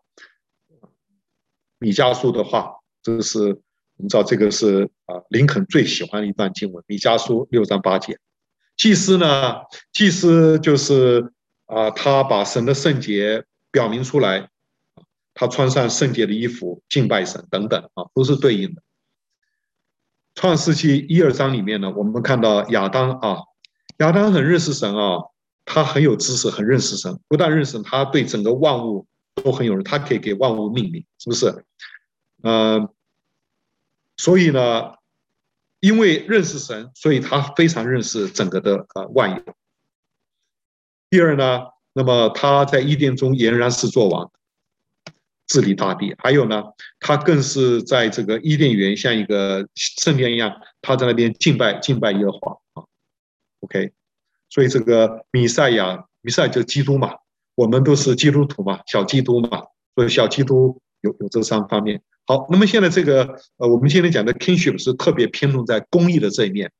[1.80, 3.62] 米迦书的话，这是。
[3.98, 8.20] 我们知道这个是啊，林肯最喜欢的一段经文，《米迦书》六章八节。
[8.76, 9.54] 祭司呢，
[9.94, 11.32] 祭司就是
[11.66, 14.50] 啊，他把神的圣洁表明出来，
[15.34, 18.82] 他穿上圣洁的衣服敬拜神等等啊，都是对应的。
[20.34, 23.38] 创世纪一二章里面呢，我们看到亚当啊，
[24.00, 25.20] 亚当很认识神啊，
[25.64, 31.66] 他很有知识，很认识神，不但认识神，他对整个万物都很有人，他可以给万物命名，是不是？
[32.42, 32.92] 嗯、呃。
[34.18, 34.94] 所以呢，
[35.82, 39.54] 因为认识神，所以他非常认识整个的呃万有。
[41.10, 44.32] 第二呢，那么他在伊甸中俨然是作王，
[45.48, 46.16] 治理大地。
[46.18, 46.64] 还有呢，
[47.02, 52.88] 他更是在这个伊甸园像一个圣殿一样，他在那边敬拜敬拜耶和华啊。
[53.60, 53.92] OK，
[54.50, 57.18] 所以这个弥赛亚，弥赛就基督嘛，
[57.56, 59.64] 我们都是基督徒嘛，小基督嘛，
[59.96, 62.02] 所以小基督有有这三方面。
[62.26, 63.24] 好，那么现在这个
[63.58, 66.72] 呃，我们现在讲的 kingship 是特别偏重在公义的这一面，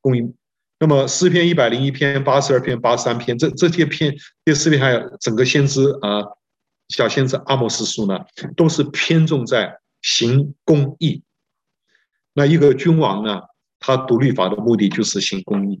[0.00, 0.34] 公益。
[0.78, 6.22] 那么诗篇一百零一篇、八十二篇、八十三篇，这这些篇，这诗篇还有整个先知啊、
[6.88, 8.18] 小先知阿摩司书呢，
[8.56, 11.22] 都是偏重在行公义。
[12.34, 13.40] 那一个君王呢，
[13.78, 15.80] 他读律法的目的就是行公义。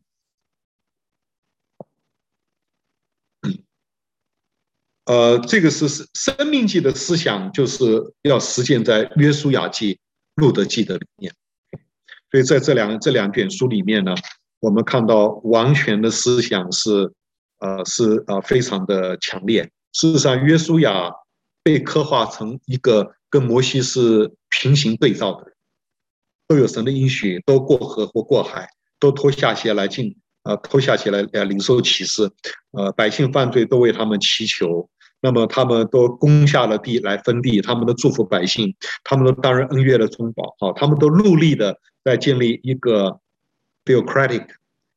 [5.06, 7.84] 呃，这个是《生命记》的思想，就是
[8.22, 9.94] 要实践在《约书亚记》
[10.36, 11.32] 《路得记》的里面。
[12.30, 14.14] 所以在这两这两卷书里面呢，
[14.60, 17.12] 我们看到王权的思想是，
[17.58, 19.70] 呃，是呃非常的强烈。
[19.92, 21.12] 事实上，约书亚
[21.62, 25.52] 被刻画成一个跟摩西是平行对照的人，
[26.48, 28.66] 都有神的应许，都过河或过海，
[28.98, 32.28] 都脱下鞋来进，呃，脱下鞋来呃领受启示，
[32.72, 34.88] 呃，百姓犯罪都为他们祈求。
[35.24, 43.18] 那么他们都攻下了地来分地，他们都祝福百姓，他们都担任恩约的中保，好，他们都努力的在建立一个
[43.86, 44.46] theocratic，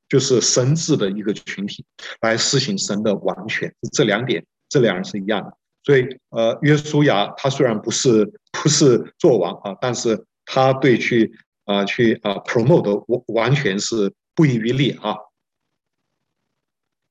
[0.10, 1.86] 就是神治的一个群体，
[2.20, 3.74] 来施行神的王权。
[3.94, 5.54] 这两点，这两人是一样的。
[5.86, 11.32] 所以，呃，约书亚他虽然不是不是做王啊，但是他对去
[11.64, 15.16] 啊去啊 promote 完完全是不遗余力啊。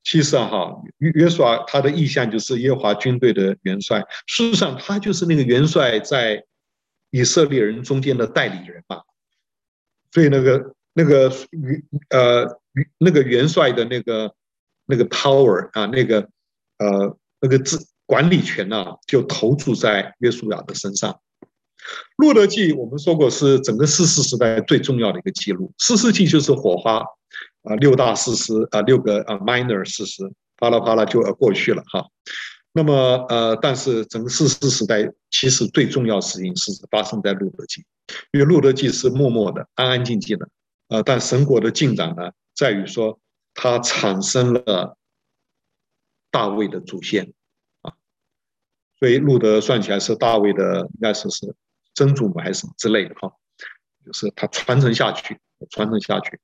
[0.09, 3.99] 其实，哈约约书亚他的意向就是耶和华军队的元帅。
[4.25, 6.45] 事实上，他就是那个元帅在
[7.09, 9.01] 以色列人中间的代理人嘛。
[10.13, 12.59] 所以那个那个元呃
[12.97, 14.33] 那个元帅的那个
[14.85, 16.21] 那个 power 啊，那个
[16.77, 21.19] 呃那个自管理权呢就投注在约书亚的身上。
[22.15, 27.03] 路德记我们说过是整个四世时代最重要的一个记录，四世纪就是火花
[27.67, 30.23] 啊，六大事实啊，六个啊 minor 事实，
[30.57, 32.05] 啪啦啪啦就要过去了哈。
[32.71, 37.83] 那么呃，但是整个士师时代其实最重要的事情是发生在路德记，
[38.31, 40.47] 因为路德记是默默的、安安静静的
[40.87, 43.19] 啊，但神国的进展呢，在于说
[43.53, 44.97] 它产生了
[46.29, 47.33] 大卫的祖先
[47.81, 47.93] 啊，
[48.99, 51.55] 所以路德算起来是大卫的，应该是是。
[51.95, 53.33] 曾祖母还是什么之类的哈，
[54.05, 55.39] 就是它传承下去，
[55.71, 56.39] 传承下去。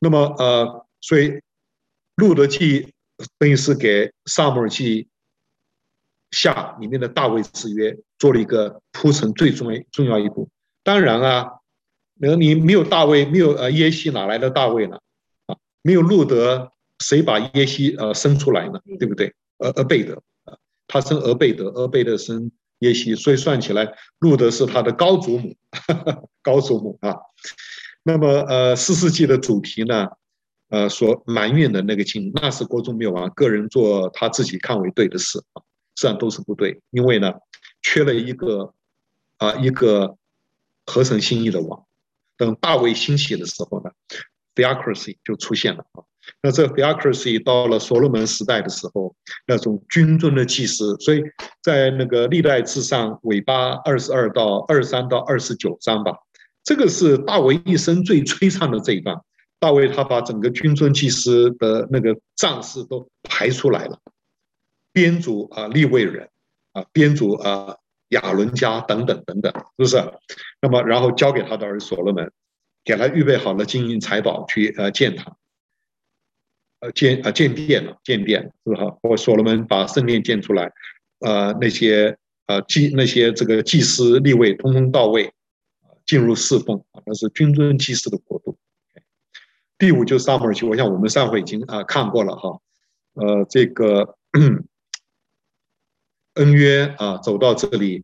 [0.00, 1.40] 那么呃，所以
[2.16, 2.92] 路德记
[3.38, 5.08] 等于是给撒母耳记
[6.32, 10.48] 下里面的大卫之约做了一个铺陈最重要重要一步。
[10.82, 11.60] 当然啊，
[12.14, 14.98] 那你没有大卫，没有呃耶西，哪来的大卫呢？
[15.46, 18.80] 啊，没有路德，谁把耶西呃生出来呢？
[18.98, 19.34] 对不对？
[19.58, 20.56] 呃呃贝德啊，
[20.88, 22.50] 他生俄贝德，俄贝德生。
[22.80, 25.54] 耶西，所以算起来，路德是他的高祖母，
[25.86, 27.14] 呵呵高祖母啊。
[28.02, 30.08] 那么，呃，四世纪的主题呢，
[30.68, 35.60] 呃，所埋怨的那个经，那是国中灭亡，个人做他自己看为对的事啊，
[35.94, 37.32] 实际上都是不对，因为呢，
[37.82, 38.72] 缺了一个
[39.36, 40.16] 啊，一个
[40.86, 41.84] 合神心意的王。
[42.36, 43.90] 等大卫兴起的时候呢
[44.54, 46.02] ，theocracy 就出现了啊。
[46.42, 49.14] 那这 theocracy 到了所罗门时代的时候，
[49.46, 51.22] 那种君尊的祭司，所以
[51.62, 56.12] 在那个历代志上尾巴二十二到二十三到二十九章吧，
[56.70, 59.20] 这个是大卫一生最璀璨的这一段。
[59.58, 63.98] 大卫他把整个君尊祭司的那个战士都排出来了，
[64.92, 66.28] 编组啊立位人
[66.72, 67.74] 啊，编组啊
[68.10, 69.96] 亚伦家等等等等，是不是？
[70.62, 72.30] 那么然后交给他的儿子所罗门，
[72.84, 75.36] 给他预备好了金银财宝去呃建他。
[76.78, 78.96] 呃建啊建殿了，建殿是吧？
[79.02, 80.70] 我所罗门把圣殿建出来，
[81.18, 82.16] 呃那些
[82.46, 85.32] 呃祭那些这个祭司立位通通到位，
[86.10, 88.58] 进入侍奉啊，那是君尊祭祀的国度。
[89.78, 92.60] 第五就是撒母耳记，我想我们上回已经啊看过了哈，
[93.12, 94.16] 呃这个
[96.34, 98.02] 恩约啊走到这里，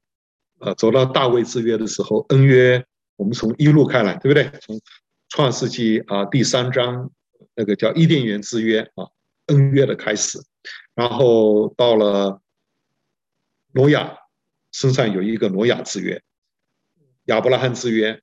[0.61, 2.87] 呃走到大卫之约的时候，恩约
[3.17, 4.53] 我们从一路看来，对不对？
[4.61, 4.81] 从
[5.29, 7.11] 创世纪啊第三章。
[7.59, 9.09] 那个叫伊甸园之约啊，
[9.47, 10.39] 恩约的开始，
[10.95, 12.41] 然后到了
[13.73, 14.15] 挪亚
[14.71, 16.23] 身上有一个挪亚之约，
[17.27, 18.21] 亚伯拉罕之约，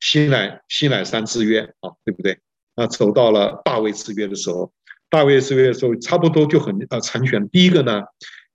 [0.00, 2.38] 西乃西乃山之约啊，对不对？
[2.74, 4.72] 那走到了大卫之约的时候，
[5.10, 7.48] 大卫之约的时候差不多就很呃成全。
[7.50, 8.02] 第一个呢，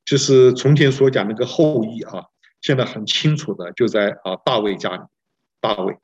[0.04, 2.26] 就是从前所讲那个后裔啊，
[2.62, 5.04] 现在很清楚的就在啊大卫家里，
[5.62, 5.98] 大卫。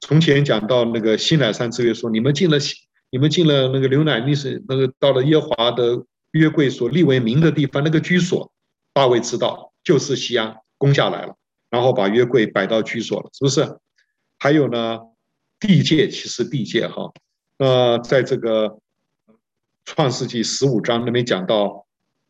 [0.00, 2.76] 从前讲到那个西乃山之约，说你们进了西，
[3.10, 8.52] 你们进了那个流奶历史那个到了耶华的约柜所立为名的地方，那个居所，
[8.92, 11.36] 大卫知道就是西安攻下来了，
[11.72, 13.78] 然后把约柜摆到居所了，是不是？
[14.38, 15.00] 还有呢，
[15.58, 17.10] 地界其实地界哈，
[17.56, 18.78] 那在这个
[19.86, 21.86] 创世纪十五章那边讲到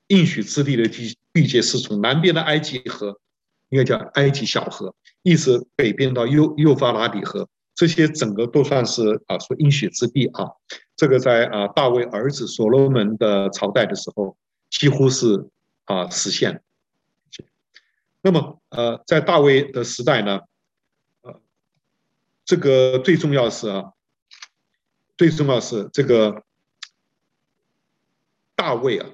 [0.06, 3.18] 应许之地的地地界是从南边的埃及河，
[3.70, 7.48] 应该叫埃及小河，一直北边到幼幼发拉底河。
[7.74, 10.46] 这些整个都算是啊，说应许之地啊，
[10.94, 14.36] 这个在啊大卫儿子所罗门的朝代的时候，
[14.70, 15.48] 几乎是
[15.86, 16.62] 啊实现。
[18.22, 20.40] 那么呃，在大卫的时代呢，
[21.22, 21.40] 呃，
[22.44, 23.92] 这个最重要是啊，
[25.16, 26.44] 最重要是这个
[28.54, 29.10] 大卫啊，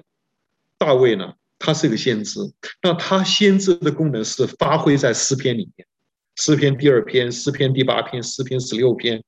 [0.77, 2.39] 大卫呢，他是一个先知，
[2.81, 5.87] 那他先知的功能是发挥在诗篇里面。
[6.35, 9.21] 诗篇第二篇、诗篇第八篇、诗篇十六篇，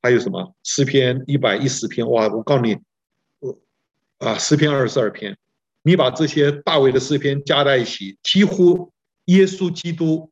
[0.00, 0.54] 还有什么？
[0.62, 2.08] 诗篇一百一十篇。
[2.08, 2.26] 哇！
[2.28, 2.78] 我告诉你，
[4.16, 5.36] 啊，诗篇二十二篇，
[5.82, 8.90] 你把这些大卫的诗篇加在一起，几乎
[9.28, 10.30] 耶稣基督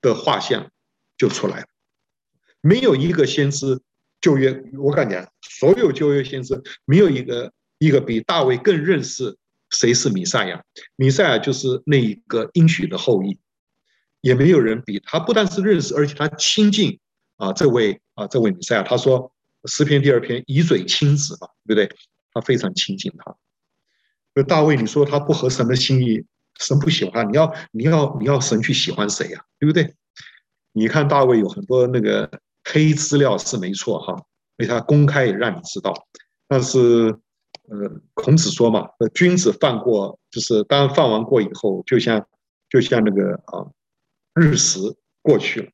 [0.00, 0.70] 的画像
[1.16, 1.66] 就出来了。
[2.60, 3.80] 没有一个先知
[4.20, 9.36] 旧约，我感觉所有旧约先知没有一个一个比大卫更认识
[9.70, 10.64] 谁是弥赛亚。
[10.96, 13.38] 弥赛亚就是那一个应许的后裔。
[14.20, 16.98] 也没有人比他，不但是认识，而且他亲近
[17.36, 18.82] 啊，这位啊，这位弥赛亚。
[18.82, 19.32] 他说
[19.66, 21.88] 诗篇第二篇以嘴亲子嘛，对不对？
[22.32, 23.36] 他非常亲近他。
[24.34, 26.24] 那大卫，你说他不合神的心意，
[26.58, 29.44] 神不喜欢，你要你要你要神去喜欢谁呀？
[29.58, 29.94] 对不对？
[30.72, 32.30] 你看大卫有很多那个
[32.64, 34.14] 黑资料是没错哈，
[34.58, 35.94] 因为他公开也让你知道。
[36.46, 36.78] 但是
[37.68, 42.26] 呃，孔子说嘛，君子犯过，就是当犯完过以后，就像
[42.68, 43.70] 就像那个啊。
[44.34, 44.78] 日食
[45.20, 45.70] 过去了，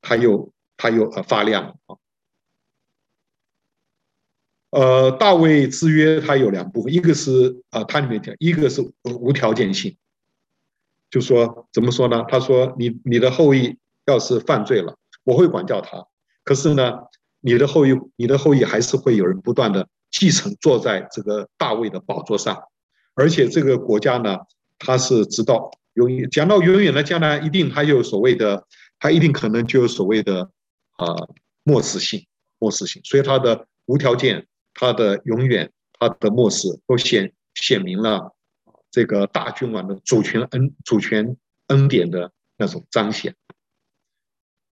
[0.00, 1.96] 他又他又呃发亮了啊。
[4.70, 9.96] 呃，大卫之约它有两部分，一个是啊，它里面讲，一个是无条件性，
[11.10, 12.24] 就说怎么说呢？
[12.28, 16.06] 他说你你的后裔要是犯罪了，我会管教他，
[16.44, 16.98] 可是呢，
[17.40, 22.56] 你的后裔你的后裔还是会有人不断的继承坐在这个大卫的宝座上，
[23.14, 24.38] 而且这个国家呢，
[24.78, 28.66] 他是直到永远讲到永远的将来，一定还有所谓的，
[28.98, 30.50] 他一定可能就有所谓的
[30.96, 31.14] 啊
[31.62, 32.26] 末世性
[32.58, 34.46] 末世性，所以他的无条件。
[34.80, 38.32] 他的永远，他的末世都显显明了
[38.90, 41.36] 这个大君王的主权恩主权
[41.66, 43.34] 恩典的那种彰显。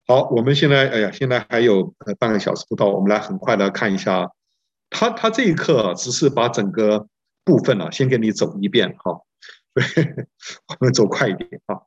[0.06, 4.30] 好，我们现在哎呀，现在还有半个小时不到，我们来很快的看一下，
[4.90, 7.08] 他他这一课只是把整个
[7.44, 9.20] 部分呢、啊、先给你走一遍哈，
[10.68, 11.80] 我们走快一点啊。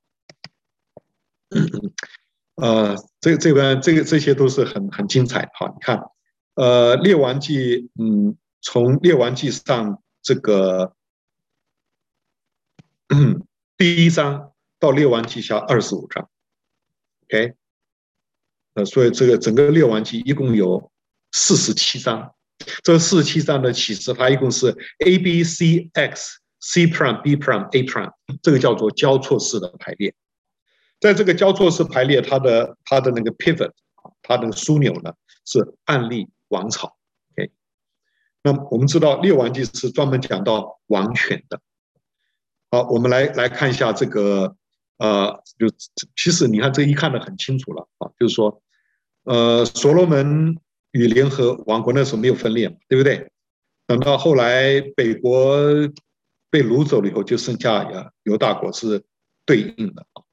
[2.55, 6.03] 呃，这这边这个这些都是很很精彩哈，你看。
[6.55, 10.95] 呃，列王记，嗯，从列王记上这个
[13.77, 16.29] 第一章到列王记下二十五章
[17.23, 17.53] ，OK，
[18.73, 20.91] 呃，所以这个整个列王记一共有
[21.31, 22.33] 四十七章，
[22.83, 30.13] 这四十七章的启示，它一共是 A B C X C prime B prime A prime，这个叫做交错式的排列，
[30.99, 33.71] 在这个交错式排列，它的它的那个 pivot，
[34.21, 35.13] 它的枢纽呢
[35.45, 36.29] 是案例。
[36.49, 36.95] 王朝
[37.33, 37.51] ，OK，
[38.41, 41.59] 那我们知道《列王记》是专门讲到王权的。
[42.69, 44.55] 好，我们来来看一下这个，
[44.97, 45.67] 呃，就
[46.15, 48.61] 其实你看这一看的很清楚了啊，就是说，
[49.23, 50.57] 呃，所罗门
[50.91, 53.31] 与联合王国那时候没有分裂嘛，对不对？
[53.85, 55.57] 等到后来北国
[56.49, 59.03] 被掳走了以后，就剩下呀犹大国是
[59.45, 60.23] 对应的啊。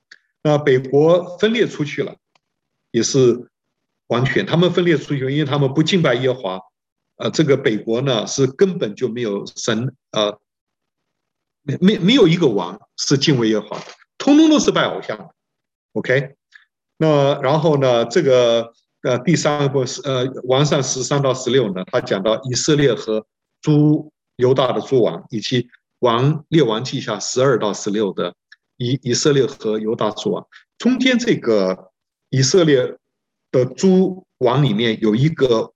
[0.43, 2.17] 那北国分裂出去了，
[2.91, 3.49] 也是。
[4.09, 6.61] 完全，他们分裂出去，因为他们不敬拜耶华，
[7.17, 10.39] 呃，这个北国呢是根本就没有神，呃，
[11.65, 13.87] 没没没有一个王是敬畏耶和华的，
[14.17, 15.29] 通通都是拜偶像的。
[15.95, 16.37] OK，
[16.99, 23.27] 那然后呢，这个呃第三个是呃王上十三到十六呢，他讲到以色列和
[23.61, 28.35] 诸犹大的诸王，以及王列王记下十二到十六的
[28.77, 30.47] 以以色列和犹大诸王，
[30.79, 31.91] 中间这个
[32.31, 32.97] 以色列。
[33.55, 35.73] 的诸王里面有一个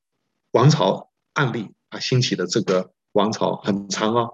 [0.50, 4.28] 王朝案例啊，兴起的这个王朝很长啊，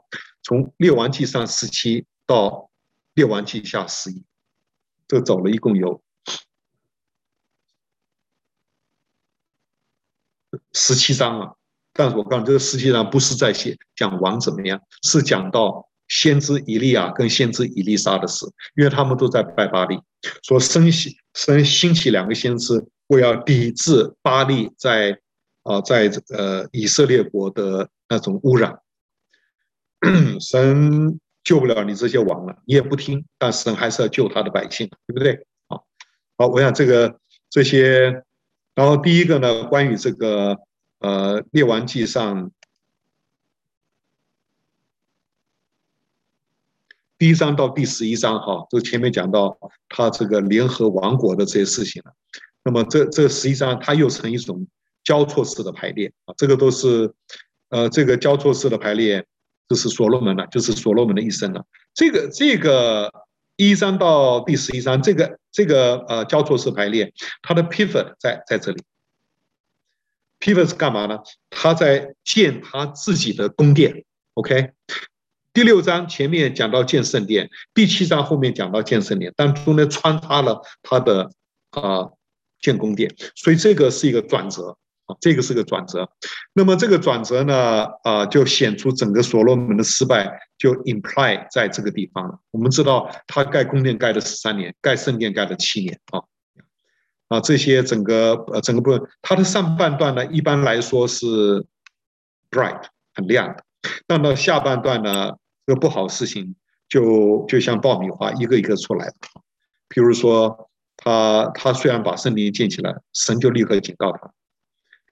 [0.44, 2.70] 从列王记上十七到
[3.14, 4.22] 列王记下十一，
[5.08, 6.00] 这走了一共有
[10.72, 11.54] 十七章啊。
[11.92, 19.98] 但是我告诉你，这个十七章不是在写讲王怎么样，是讲到先知以利亚跟先知以利沙的事，因为他们都在拜巴力，
[20.42, 22.86] 说生起生兴起两个先知。
[23.08, 25.20] 为要抵制巴力在
[25.62, 28.80] 啊，在呃以色列国的那种污染，
[30.40, 35.46] 神救不了你这些王了，你也不听，但神还是要救他的百姓，对不对？
[35.68, 35.86] 好，
[36.36, 37.18] 好，我想这个
[37.50, 38.22] 这些，
[38.74, 40.58] 然后第一个呢，关于这个
[41.00, 42.50] 呃列王记上
[47.16, 52.12] 第一章到第十一章哈，就前面讲到他这个联合王国的这些事情了。
[52.64, 54.66] 那么这这实际上它又成一种
[55.04, 57.14] 交错式的排列啊，这个都是，
[57.68, 59.26] 呃，这个交错式的排列
[59.74, 61.66] 就是所罗门了，就是所罗门的一生了。
[61.92, 63.12] 这个这个
[63.56, 68.80] 一章到第十一章，这个这个呃交错式排列，它的 pivot 在在这里。
[70.38, 71.18] pivot 是干嘛呢？
[71.50, 74.04] 他在建他自己的宫殿。
[74.34, 74.70] OK，
[75.52, 81.32] 第六章前面讲到建圣殿，第七章后面讲到建圣殿，但中间穿插了他的
[81.70, 82.10] 啊。
[82.60, 84.78] 建宫殿，所以这个是一个转折，
[85.20, 86.08] 这个是个转折。
[86.52, 92.38] 那么这个转折呢，啊，就显出整个所罗门的失败，就 imply 在这个地方了。
[92.50, 96.22] 我们知道他盖宫殿盖了十三年，盖圣殿盖了七年啊，
[97.28, 101.26] 啊，这些整个呃整个部分，它的上半段呢，一般来说是
[102.50, 102.82] bright
[103.14, 103.64] 很亮的，
[104.06, 105.32] 但到下半段呢，
[105.66, 106.54] 这个不好事情
[106.88, 109.14] 就就像爆米花一个一个出来了，
[109.88, 110.70] 比如说。
[110.96, 114.30] 他他虽然把圣殿建起来，神就立刻警告他，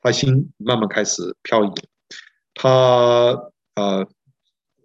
[0.02, 1.70] 他心慢慢开始漂移。
[2.52, 2.70] 他
[3.76, 4.06] 呃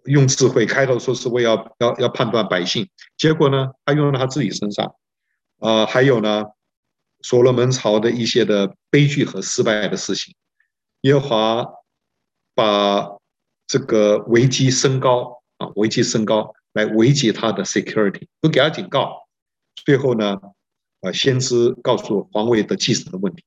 [0.04, 2.88] 用智慧开头说是为要要要判断百姓，
[3.18, 4.94] 结果呢，他用到他自己身上。
[5.58, 6.44] 呃，还有呢，
[7.20, 10.34] 所罗门朝的一些的悲剧和失败的事情，
[11.02, 11.66] 耶和华
[12.54, 13.18] 把
[13.66, 19.26] 这个危机升高啊，危机升高来危及他的 security，都给他警告，
[19.84, 20.40] 最后呢。
[21.00, 23.44] 啊，先知告诉皇位的继承的问题，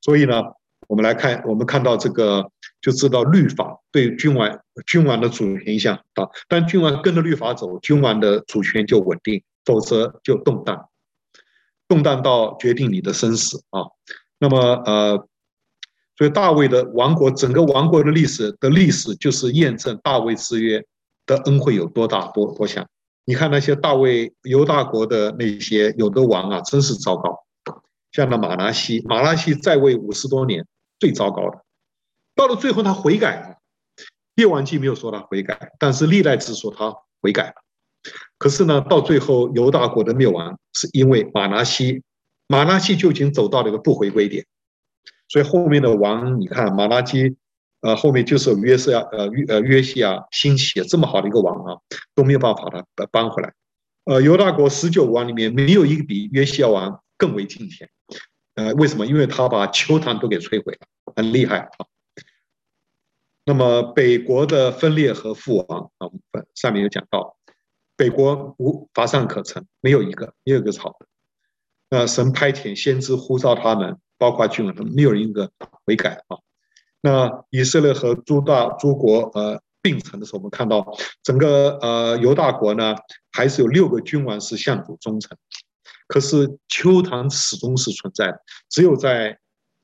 [0.00, 0.42] 所以呢，
[0.88, 2.50] 我们来看，我们看到这个
[2.80, 6.28] 就知道律法对君王君王的主权影响大。
[6.48, 10.88] 但君王跟着律法走，君王的主权就稳定，否则就动荡，
[11.88, 13.82] 动荡到决定你的生死啊。
[14.38, 15.26] 那么呃，
[16.16, 20.84] 所以大卫的王国，整个王国的历史的历史，就是验证大卫之约
[21.26, 22.86] 的恩惠有多大多多强。
[23.24, 27.44] 你看那些大卫犹大国的那些有的王啊，真是糟糕。
[28.12, 30.64] 像那马拿西，马拿西在位五十多年。
[30.98, 31.64] 最糟糕的，
[32.34, 33.56] 到了最后他悔改了。
[34.34, 37.54] 列王记没有说他悔改，但是历代志说他悔改了。
[38.38, 42.02] 可是呢，到最后犹大国的灭亡是因为马拿西，
[42.46, 44.44] 马拿西就已经走到了一个不回归点。
[45.28, 47.34] 所以后面的王，你看马拿西，
[47.80, 51.80] 呃，后面就是约瑟亚，呃约呃约西亚兴起这么好的一个王啊，
[52.14, 53.52] 都没有办法把他搬回来。
[54.04, 57.88] 呃，犹大国十九王里面没有一个比约西亚王更为敬虔。
[58.56, 59.06] 呃，为什么？
[59.06, 61.86] 因为他把邱坛都给摧毁了，很厉害啊。
[63.44, 66.08] 那么北国的分裂和覆亡啊，
[66.54, 67.36] 上面有讲到，
[67.96, 71.06] 北国无乏善可陈，没有一个，没有一个好的。
[71.90, 75.52] 那神派遣先知呼召他们，包括君王，没有一个
[75.84, 76.38] 悔改啊。
[77.02, 82.96] 那以色列和诸大诸国呃并存的时候，我们看到整个呃犹大国呢，
[83.30, 85.36] 还是有六个君王是向主忠诚。
[86.06, 89.38] 可是邱坛始终是存在的，只有在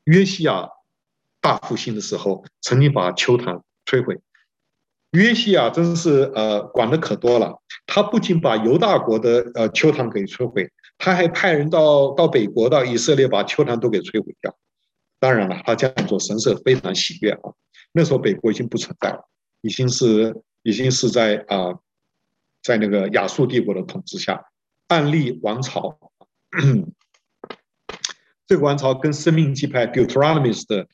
[0.04, 0.68] 约西亚
[1.40, 4.20] 大复兴的时候，曾经把邱坛摧毁。
[5.10, 14.56] 约西亚真是呃管的可多了，他不仅把犹大国的呃邱坛给摧毁，他还派人到到北国到以色列把邱坛都给摧毁掉。
[15.18, 17.52] 当然了，他这样做神色非常喜悦啊。
[17.92, 19.28] 那时候北国已经不存在了，
[19.60, 21.74] 已经是已经是在啊、
[22.62, 24.42] 在那个亚述帝国的统治下，
[24.88, 25.98] 暗利王朝。
[28.46, 30.86] 这个王朝跟生命记派 Deuteronomist 的，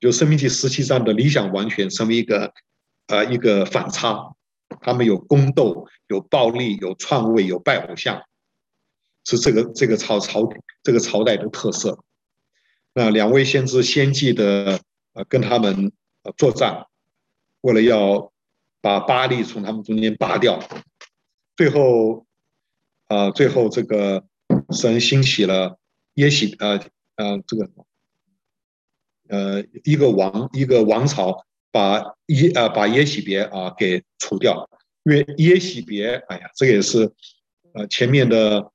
[0.00, 2.54] 就生命记十七章的理想王权成为一个
[3.08, 4.34] 呃一个反差。
[4.80, 8.22] 他们有宫斗，有暴力，有篡位，有拜偶像，
[9.24, 10.48] 是这个这个朝朝
[10.82, 12.02] 这个朝代的特色。
[12.94, 14.80] 那两位先知先记的
[15.12, 16.86] 呃跟他们呃作战，
[17.60, 18.32] 为了要
[18.80, 20.58] 把巴力从他们中间拔掉，
[21.54, 22.24] 最后
[23.08, 24.24] 啊、呃、最后这个。
[24.72, 25.78] 神兴起了
[26.14, 26.80] 耶喜呃
[27.16, 27.70] 呃这个
[29.28, 34.68] 呃一个王一个王朝把耶呃把耶喜别啊给除掉，
[35.04, 37.12] 因为耶喜别哎呀这个也是
[37.72, 38.70] 呃前面的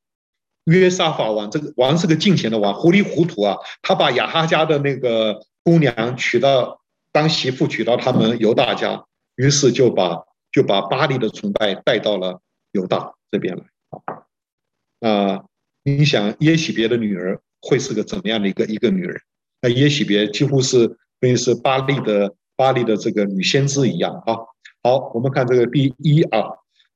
[0.66, 9.06] 约沙法王这个王是个敬虔的王糊里糊涂啊，他把亚哈家的那个姑娘娶到当媳妇娶到他们犹大家，
[9.36, 12.42] 于是就把就把巴黎的崇拜带到了
[12.72, 14.24] 犹大这边来啊。
[15.00, 15.47] 呃
[15.88, 19.22] 你想耶洗别的女儿会是个怎么样的一个一个女人？
[19.62, 20.86] 那耶洗别几乎是
[21.22, 24.36] 等于是巴黎的巴黎的这个女先知一样啊。
[24.84, 26.42] 好，我们看这个第一啊，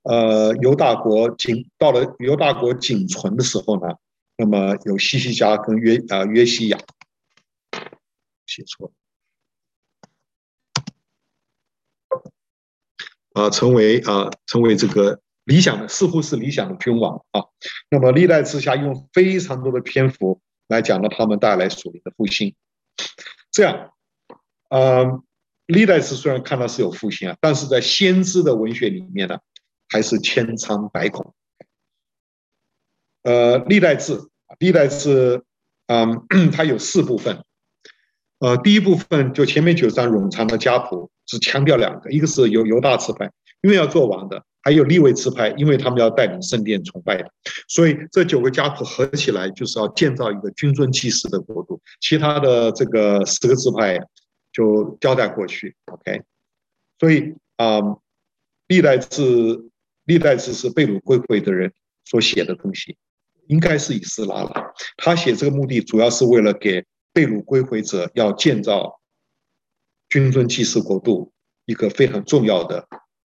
[0.04, 3.96] 呃，犹大国仅到了犹大国仅存的时候呢，
[4.36, 6.78] 那么有西西家跟约啊约西亚，
[8.46, 8.92] 写错
[12.10, 15.22] 了，啊，成为啊成为这个。
[15.52, 17.44] 理想的似乎是理想的君王啊，
[17.90, 22.56] 那么历代志下用非常多的篇幅来讲了他们带来属灵的复兴，
[23.52, 23.92] 这样，
[24.70, 25.22] 呃，
[25.66, 29.40] 历代志虽然看到是有复兴啊，但是在先知的文学里面呢，
[29.90, 31.34] 还是千疮百孔。
[33.24, 34.22] 呃，历代志，
[34.58, 35.44] 历代志，
[35.88, 36.26] 嗯，
[36.56, 37.44] 它有四部分，
[38.40, 43.30] 呃，第一部分就前面九章冗长的家谱，只强调两个，一个是犹犹大支派，
[43.62, 44.46] 因为要做王的。
[44.64, 47.32] 还有立位支派，因为他们要带领圣殿崇拜的，
[47.68, 51.82] 所以这九个家谱合起来就是要建造一个君尊祭司的国度。
[52.00, 54.00] 其他的这个十个支派
[54.54, 55.76] 就交代过去。
[55.86, 56.22] OK，
[57.00, 57.80] 所以啊，
[58.68, 59.70] 历代志
[60.06, 61.74] 历代志是被掳归回的人
[62.06, 62.98] 所写的东西，
[63.48, 64.74] 应该是以斯拉了。
[64.98, 69.02] 他写这个目的主要是为了给被掳归回者要建造
[70.08, 71.32] 君尊祭司国度
[71.66, 72.88] 一个非常重要的。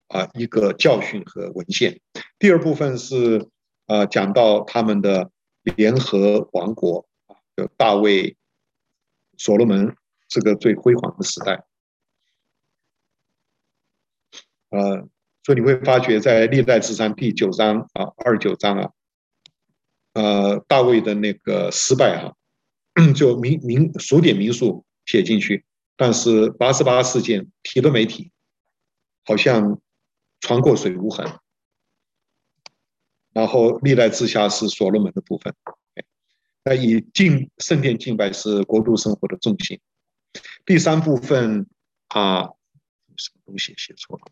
[0.07, 1.99] 啊，一个教训和文献。
[2.39, 3.49] 第二部分是
[3.87, 5.31] 啊，讲到他们的
[5.63, 8.37] 联合王国啊，就大卫、
[9.37, 9.95] 所罗门
[10.29, 11.65] 这个最辉煌的时代。
[14.69, 15.07] 呃，
[15.43, 18.91] 所以你会发觉在历代志上第九章啊，二九章啊，
[20.13, 22.33] 呃，大卫的那个失败哈、
[22.95, 25.65] 啊，就明明数点民数写进去，
[25.97, 28.31] 但是八十八事件提都没提，
[29.25, 29.81] 好像。
[30.39, 31.39] 船过水无痕，
[33.33, 35.55] 然后历代之下是所罗门的部分。
[36.63, 39.79] 那以敬圣殿敬拜是国度生活的重心。
[40.65, 41.67] 第三部分
[42.09, 42.43] 啊，
[43.15, 44.25] 什么东西写错了？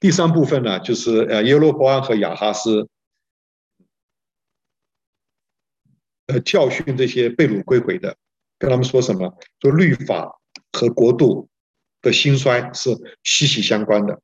[0.00, 2.88] 第三部分呢，就是呃耶罗波安和亚哈斯，
[6.26, 8.16] 呃教训这些被掳归回的，
[8.62, 9.36] 跟他们说什么？
[9.58, 10.40] 说律法
[10.70, 11.48] 和国度
[12.00, 12.90] 的兴衰是
[13.24, 14.22] 息息相关的。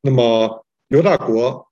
[0.00, 1.70] 那么犹大国，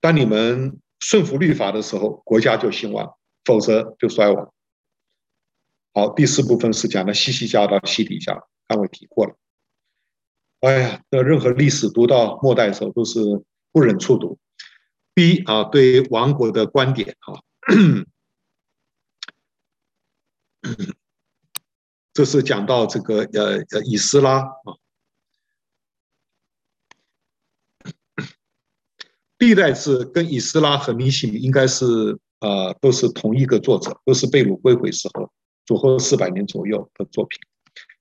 [0.00, 4.54] 当你们顺服律法的时候，国家就兴旺；否则就衰亡。
[5.92, 9.34] 好，第四部分是讲的西西家到西底家，刚我提过了。
[10.60, 13.18] 哎呀，那任何历史读到末代的时候，都是
[13.72, 14.38] 不忍触读。
[15.12, 17.42] 第一啊，对亡国的观点啊，
[22.14, 24.74] 这是讲到这个呃呃以斯拉啊，
[29.38, 35.30] 历代志跟以斯拉和尼希米应该是呃都是同一个作者，都是被掳归回时候，
[35.66, 37.38] 主后四百年左右的作品。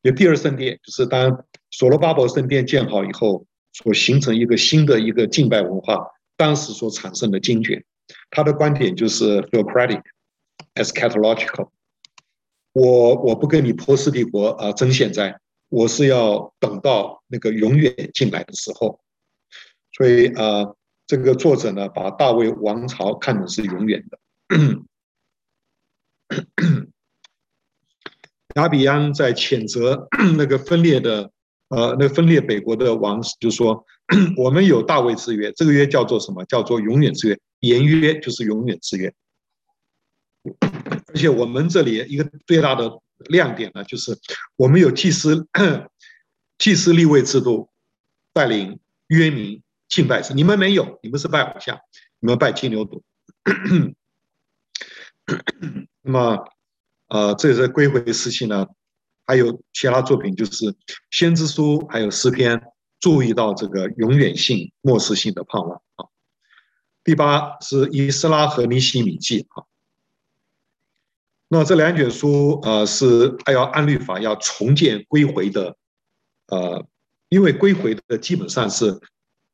[0.04, 6.08] 有第二圣殿，就是当所罗巴伯圣殿建好以后，所形成一个新的一个敬拜文化，
[6.38, 7.84] 当时所产生的经卷，
[8.30, 10.04] 他的观点就是 theocratic
[10.76, 11.70] eschatological。
[12.74, 15.40] 我我不跟你波斯帝国啊争现在，
[15.70, 19.00] 我是要等到那个永远进来的时候。
[19.96, 20.74] 所以啊，
[21.06, 24.20] 这个作者呢，把大卫王朝看成是永远的。
[28.56, 31.32] 亚比安在谴责 那个分裂的，
[31.70, 33.86] 呃，那分裂北国的王，就说
[34.38, 36.44] 我们有大卫之约，这个约叫做什么？
[36.46, 39.14] 叫做永远之约，言约就是永远之约。
[41.14, 42.92] 而且我们这里一个最大的
[43.30, 44.18] 亮点呢，就是
[44.56, 45.48] 我们有祭司、
[46.58, 47.70] 祭司立位制度，
[48.34, 50.36] 带领约民敬拜神。
[50.36, 51.80] 你们没有，你们是拜偶像，
[52.20, 53.02] 你们拜金牛犊。
[56.02, 56.50] 那么。
[57.10, 58.66] 呃，这是归回时期呢，
[59.28, 60.74] 还有其他作品，就是
[61.12, 62.60] 先知书，还有诗篇，
[63.00, 66.08] 注意到这个永远性、末世性的盼望啊。
[67.04, 69.62] 第八是以斯拉和尼希米记啊。
[71.54, 75.76] 那这两卷书，呃，是还要按律法要重建归回的，
[76.48, 76.84] 呃，
[77.30, 79.00] 因为归回的基本上是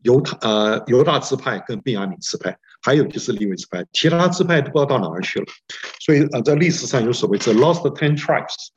[0.03, 2.57] 犹太呃犹大支派跟便雅悯支派。
[2.81, 5.45] 还有就是利未支派，其他支派都不知道到哪儿去了，
[5.99, 8.69] 所以呃，在历史上有所谓这 lost ten tribes，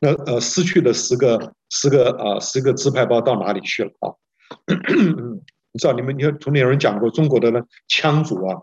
[0.00, 4.10] 那呃失去的十个十个、呃、十个支派，不知道到哪里去了啊。
[5.70, 8.62] 你知道你们你看从前有人讲过中国的呢羌族啊，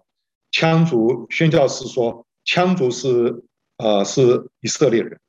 [0.52, 3.46] 羌族宣教士说羌族是
[3.82, 5.20] 呃是以色列人，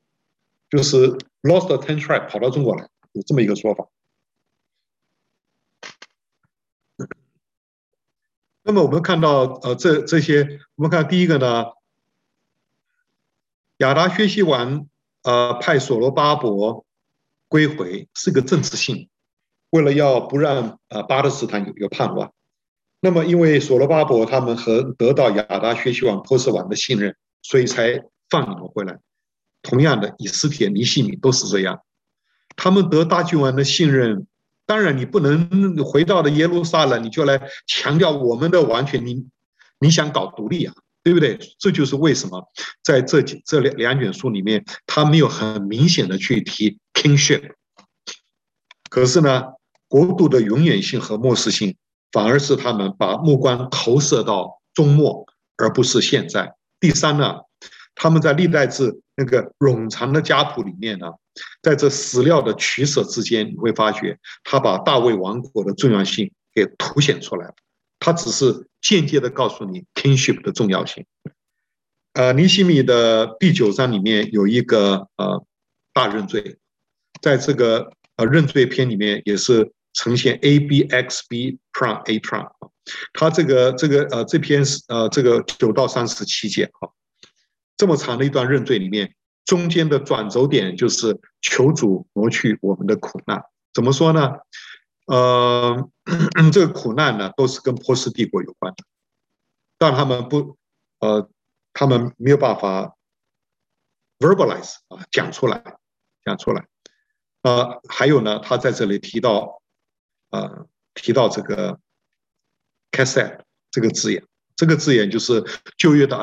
[0.69, 3.87] 就是 lost ten tribe 跑到中国来，有这么一个说法。
[8.61, 11.65] 那么我们看到，呃，这这些，我们看第一个呢，
[13.77, 14.87] 亚达薛西王，
[15.23, 16.85] 呃，派所罗巴伯
[17.49, 19.09] 归回，是个政治性，
[19.71, 22.31] 为了要不让呃巴勒斯坦有一个叛乱。
[23.01, 28.01] 那么因为所罗巴伯他们和得到亚达薛西王波斯王的信任，所以才
[28.33, 28.97] 放你们回来。
[29.61, 31.81] 同样的，以斯帖、尼希米都是这样，
[32.55, 34.25] 他们得大君王的信任。
[34.65, 39.05] 当然，你不能回到了耶路撒冷，你就来强调我们的完全。
[39.05, 39.27] 你
[39.79, 40.73] 你想搞独立啊，
[41.03, 41.37] 对不对？
[41.59, 42.49] 这就是为什么
[42.81, 47.51] 在这几这两两卷书里面，他没有很明显的去提 kingship。
[48.89, 49.43] 可是呢，
[49.87, 51.75] 国度的永远性和末世性，
[52.11, 55.25] 反而是他们把目光投射到终末，
[55.57, 56.55] 而不是现在。
[56.79, 57.41] 第三呢，
[57.95, 61.07] 他们在历代志那个冗长的家谱里面呢。
[61.63, 67.55] 在这史料的取舍之间，你会发觉他把大卫王国的重要性给凸显出来了。
[67.97, 71.03] 他只是间接的告诉你 kingship 的重要性。
[72.13, 75.43] 呃，尼希米的第九章里面有一个呃
[75.91, 76.57] 大认罪，
[77.19, 82.51] 在这个呃认罪篇里面也是呈现 A B X B prime A prime。
[83.13, 86.89] 他这个这个呃这篇是呃这个九到三十七节啊，
[87.77, 89.15] 这么长的一段认罪里面。
[89.45, 93.43] 中间的转轴点就是求主挪去我们的苦难，
[93.73, 94.37] 怎么说呢？
[95.05, 95.89] 呃，
[96.53, 98.85] 这个苦难呢，都是跟波斯帝国有关的，
[99.77, 100.57] 但他们不，
[100.99, 101.29] 呃，
[101.73, 102.95] 他们没有办法
[104.17, 105.61] verbalize 啊，讲出来，
[106.23, 106.65] 讲出来。
[107.41, 109.61] 呃，还有呢，他在这里提到，
[110.29, 111.81] 呃，提到这个
[112.93, 113.41] chesed
[113.71, 114.25] 这个字眼，
[114.55, 115.43] 这个字眼就是
[115.77, 116.15] 旧约的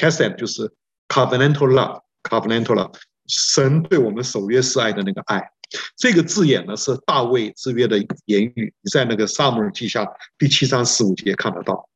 [0.00, 0.72] agape，chesed 就是
[1.08, 2.00] covenantal love。
[2.22, 2.92] Covenantal Love，，
[3.28, 5.42] 神对我们守约示爱的那个爱，
[5.96, 7.96] 这个字眼呢是大卫之约的
[8.26, 10.06] 言语，你在那个撒母耳记下
[10.36, 11.88] 第七章十五节看得到。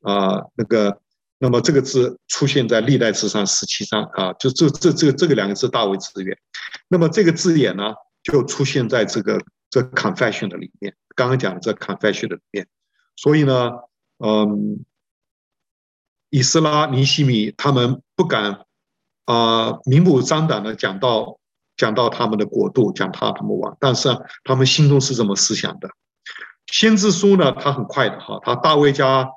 [0.00, 0.98] 啊，那个，
[1.38, 6.34] 那么这个字出现在历代志上十七章啊，就这这这这个两个字大卫之约，
[6.88, 7.92] 那么这个字眼呢，
[8.22, 9.38] 就出现在这个
[9.68, 12.66] 这 confession 的里面，刚刚讲的这 confession 的里面，
[13.14, 13.72] 所以呢，
[14.24, 14.84] 嗯，
[16.36, 18.66] 以斯拉尼希米他们不敢
[19.24, 21.38] 啊明目张胆的讲到
[21.78, 24.10] 讲到他们的国度，讲他他们王，但是
[24.44, 25.88] 他们心中是这么思想的。
[26.66, 29.28] 先知书呢，他很快的哈，他大卫家。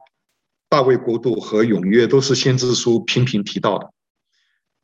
[0.72, 3.92] 大卫国度和永约都是先知书频频提到的，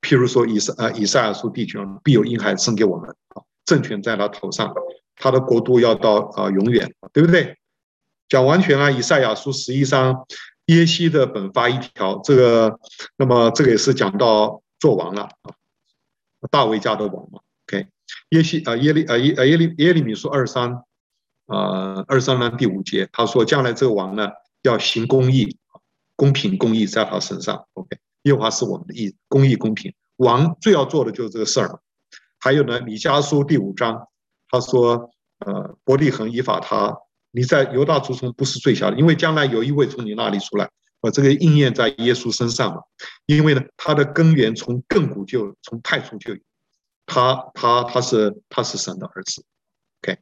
[0.02, 4.74] 譬如说以赛啊以赛亚书地区必有婴孩生给我们啊，政权在他头上，
[5.16, 7.56] 他的国度要到啊永远，对不对？
[8.28, 10.26] 讲完全啊，以赛亚书十一章
[10.68, 12.80] 耶西的本发一条，这个
[13.18, 15.54] 那么这个也是讲到做王了啊，
[16.50, 17.88] 大卫家的王嘛，OK，
[18.30, 20.84] 耶西啊耶利啊耶耶利耶利米书二三
[21.48, 24.30] 啊二三章第五节，他说将来这个王呢
[24.62, 25.58] 要行公义。
[26.18, 29.94] 公平公义在他身上，OK，耶和华是我们的义，公义公平。
[30.16, 31.82] 王最要做的就是这个事儿。
[32.40, 34.08] 还有呢，米迦书第五章，
[34.50, 36.98] 他说，呃，伯利恒以法他，
[37.36, 40.70] 你在犹大族中不是最小的，因为将来有一位从你那里出来，
[41.02, 42.82] 把，这个应验在耶稣身上嘛。
[43.26, 46.40] 因为呢，他的根源从亘古就，从太初就有，
[47.06, 49.44] 他他他是他是神的儿子
[50.02, 50.18] ，OK。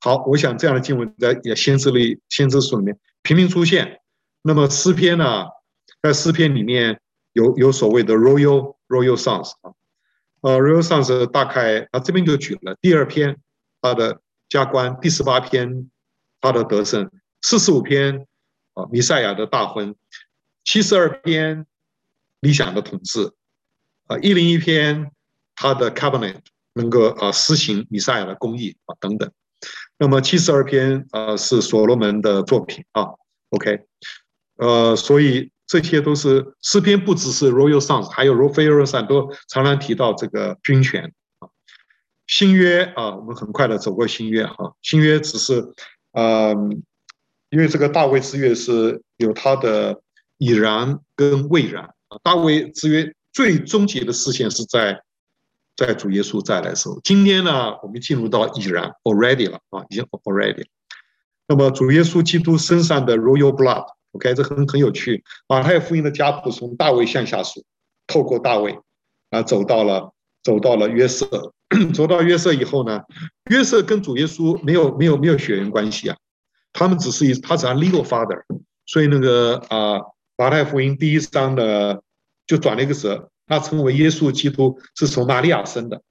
[0.00, 4.00] 好，我想这样的经文在也先知里先知书里面频频出现。
[4.42, 5.46] 那么诗篇呢，
[6.02, 7.00] 在诗篇里面
[7.32, 9.72] 有有所谓的 royal royal songs 啊，
[10.42, 13.38] 呃 royal songs 大概啊这边就举了第二篇
[13.80, 14.20] 他的
[14.50, 15.88] 加冠，第十八篇
[16.42, 17.10] 他的得胜，
[17.40, 18.26] 四十五篇
[18.74, 19.94] 啊弥赛亚的大婚，
[20.64, 21.64] 七十二篇
[22.40, 23.32] 理想的统治，
[24.08, 25.10] 啊一零一篇
[25.54, 26.36] 他的 cabinet
[26.74, 29.30] 能够啊施行弥赛亚的公义啊等等，
[29.98, 33.10] 那么七十二篇啊是所罗门的作品啊
[33.50, 33.86] ，OK。
[34.56, 41.48] 呃，所以这些都是诗篇，不只是 royal songs，还有 royal songs 都常常提到这个君权啊。
[42.26, 44.74] 新约啊，我们很快的走过新约哈。
[44.82, 45.72] 新约只是，
[46.12, 46.82] 嗯，
[47.50, 50.00] 因为这个大卫之约是有他的
[50.38, 52.18] 已然跟未然啊。
[52.22, 55.02] 大卫之约最终极的视线是在
[55.76, 57.00] 在主耶稣再来的时候。
[57.02, 60.64] 今天呢，我们进入到已然 already 了啊，已经 already。
[61.48, 63.86] 那么主耶稣基督身上的 royal blood。
[64.12, 65.24] OK，这很很有趣。
[65.48, 67.64] 马太福音的家谱从大卫向下数，
[68.06, 68.78] 透过大卫
[69.30, 70.12] 啊走到了
[70.42, 71.52] 走到了约瑟，
[71.94, 73.00] 走到约瑟以后呢，
[73.50, 76.16] 约瑟跟主耶稣没有没有没有血缘关系啊，
[76.72, 78.42] 他们只是一他只是 legal father，
[78.86, 80.00] 所以那个啊
[80.36, 82.02] 马太福音第一章的
[82.46, 86.02] 就转了一个折，他称为耶稣基督是从玛利亚生的，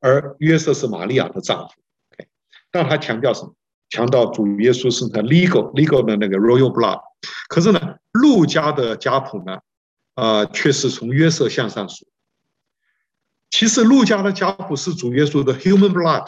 [0.00, 1.74] 而约瑟是玛利亚的丈夫。
[2.14, 2.28] OK，
[2.70, 3.54] 但他强调什么？
[3.90, 7.00] 强调主耶稣是他 legal legal 的那个 royal blood。
[7.48, 7.80] 可是呢，
[8.12, 9.54] 路加的家谱呢，
[10.14, 12.06] 啊、呃，却是从约瑟向上数。
[13.50, 16.26] 其实路加的家谱是主耶稣的 human blood，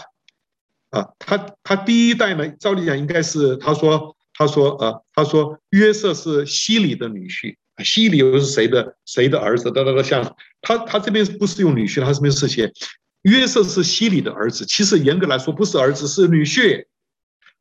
[0.91, 9.71] 啊，他他第一代呢，照理讲应该是他说他说呃他说约瑟是西里的女婿，西里又是谁的谁的儿子？
[9.71, 12.73] 哒哒哒，像他他这边不是用女婿，他这边是写
[13.23, 14.65] 约瑟是西里的儿子。
[14.65, 16.87] 其实严格来说不是儿子，是女婿。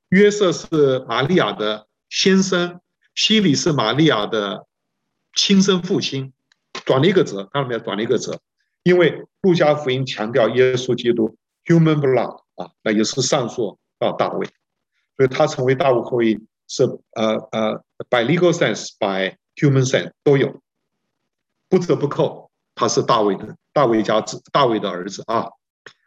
[0.09, 2.79] 约瑟是玛利亚的先生。
[3.15, 4.65] 西里是玛利亚的
[5.35, 6.31] 亲生父亲，
[6.85, 7.79] 转了一个折，看到没有？
[7.81, 8.39] 转了一个折，
[8.89, 14.47] 因为路加福音强调耶稣基督 human blood 啊，那也是上溯到大卫，
[15.15, 20.59] 所以他成为大卫后裔是呃呃 by legal sense by human sense 都有，
[21.69, 25.49] 不折不扣，他是大卫的大卫家子大卫的儿子啊，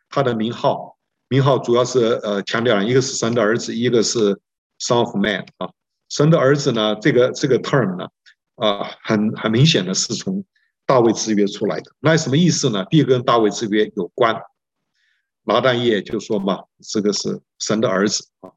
[0.09, 0.99] 他的名号
[1.29, 4.41] 名号主要是呃强调一个是神的儿子，一个是
[4.81, 5.71] son of man 啊。
[6.09, 6.97] 神的儿子呢？
[6.97, 8.09] 这个这个 term 呢？
[8.57, 10.45] 啊，很很明显的是从
[10.93, 11.91] 大卫之约出来的。
[12.01, 12.85] 那什么意思呢？
[12.91, 14.37] 第一个跟大卫之约有关。
[15.45, 18.51] 拿但业就说嘛，这个是神的儿子啊。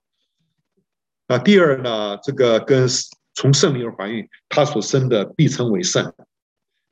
[1.30, 2.18] 那第二呢？
[2.18, 2.86] 这个跟
[3.34, 6.14] 从圣灵而怀孕，他所生的必称为圣，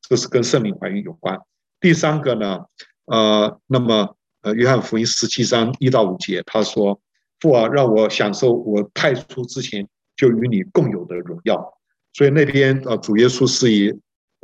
[0.08, 1.38] 这是跟圣灵怀孕有关。
[1.82, 2.62] 第三个呢？
[3.04, 7.02] 呃，那么呃，约翰福音十七章一到五节，他说
[7.42, 11.74] ：“父啊，让我享受我太初之前。”就与你共有的荣耀，
[12.14, 13.92] 所以那边啊，主耶稣是以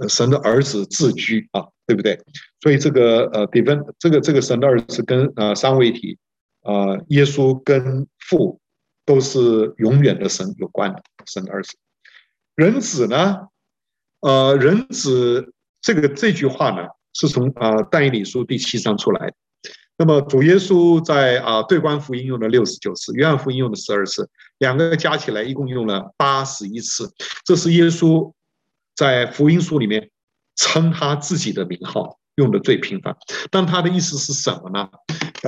[0.08, 2.20] 神的儿子自居啊，对不对？
[2.62, 6.18] 所以这个呃，比分这个这个神的儿子跟呃三位一体
[6.62, 8.60] 啊，耶稣跟父
[9.06, 11.76] 都是永远的神有关的神的儿子。
[12.56, 13.48] 人子呢，
[14.22, 19.34] 呃，人子这个这句话呢，是从啊但以理书第七章出来。
[19.98, 27.12] 那么主耶稣在啊对观福音用了六十九次，约翰福音用了十二次，两个加起来一共用了八十一次。
[27.44, 28.32] 这是耶稣
[29.00, 30.10] 在福音书里面
[30.58, 33.16] 称他自己的名号用的最频繁。
[33.50, 34.90] 但他的意思是什么呢？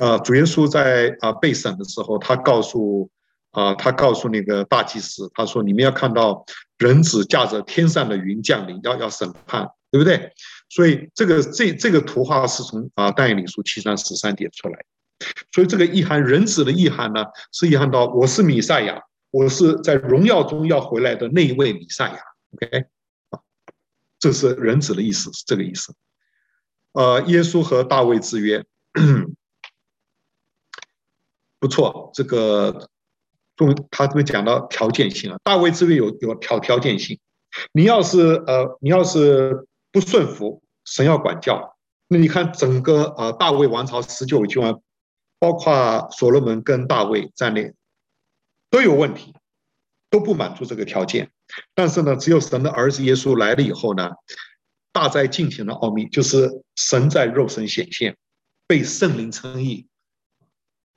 [0.02, 3.10] 啊，主耶稣在啊被审的时候，他告诉
[3.52, 6.46] 啊他告诉那个大祭司，他说：“你们要看到
[6.78, 10.32] 人子驾着天上的云降临，要要审判，对不对？”
[10.72, 14.80] 所以这个这这个图画是从啊但以理书七章十三节出来，
[15.52, 19.02] 所以这个意涵，人子的意涵呢，是意涵到我是弥赛亚，
[19.32, 22.18] 我是在荣耀中要回来的那一位弥赛亚。
[22.54, 22.86] OK，
[24.22, 25.94] 这是人子的意思，是这个意思。
[26.94, 28.64] 呃，耶稣和大卫之约，
[31.60, 32.88] 不错，这个
[33.58, 37.20] 中他这边讲到条件性啊，大卫之约有有条条件性，
[37.74, 39.68] 你要是呃，你要是。
[39.94, 41.76] 不顺服，神要管教。
[42.08, 44.82] 那你看整个呃大卫王朝十九位君王，
[45.38, 47.74] 包括所罗门跟大卫在内，
[48.70, 49.36] 都有问题，
[50.10, 51.30] 都不满足这个条件。
[51.74, 54.10] 但是呢，只有神的儿子耶稣来了以后呢，
[54.92, 58.18] 大灾进行的奥秘就是神在肉身显现，
[58.68, 59.88] 被圣灵称义，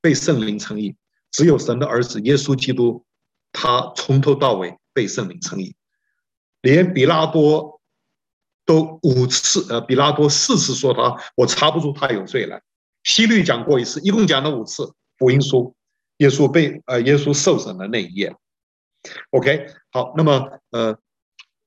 [0.00, 0.96] 被圣灵称义。
[1.30, 3.04] 只有神的儿子耶稣基督，
[3.52, 5.74] 他从头到尾被圣灵称义，
[6.62, 7.74] 连比拉多。
[8.66, 12.62] 都五次，呃，比拉多四次说他，我查不出他有罪来。
[13.02, 14.94] 希律讲过一次，一共讲了五次。
[15.18, 15.76] 福音书，
[16.16, 18.34] 耶稣被，呃，耶稣受审的那一页。
[19.30, 20.98] OK，好，那么，呃，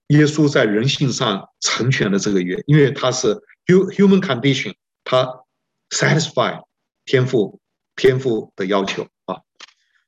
[0.07, 3.35] 耶稣在人性上成全了这个约，因为他是
[3.65, 5.43] human condition，他
[5.89, 6.63] satisfy
[7.05, 7.59] 天赋
[7.95, 9.41] 天赋的要求啊。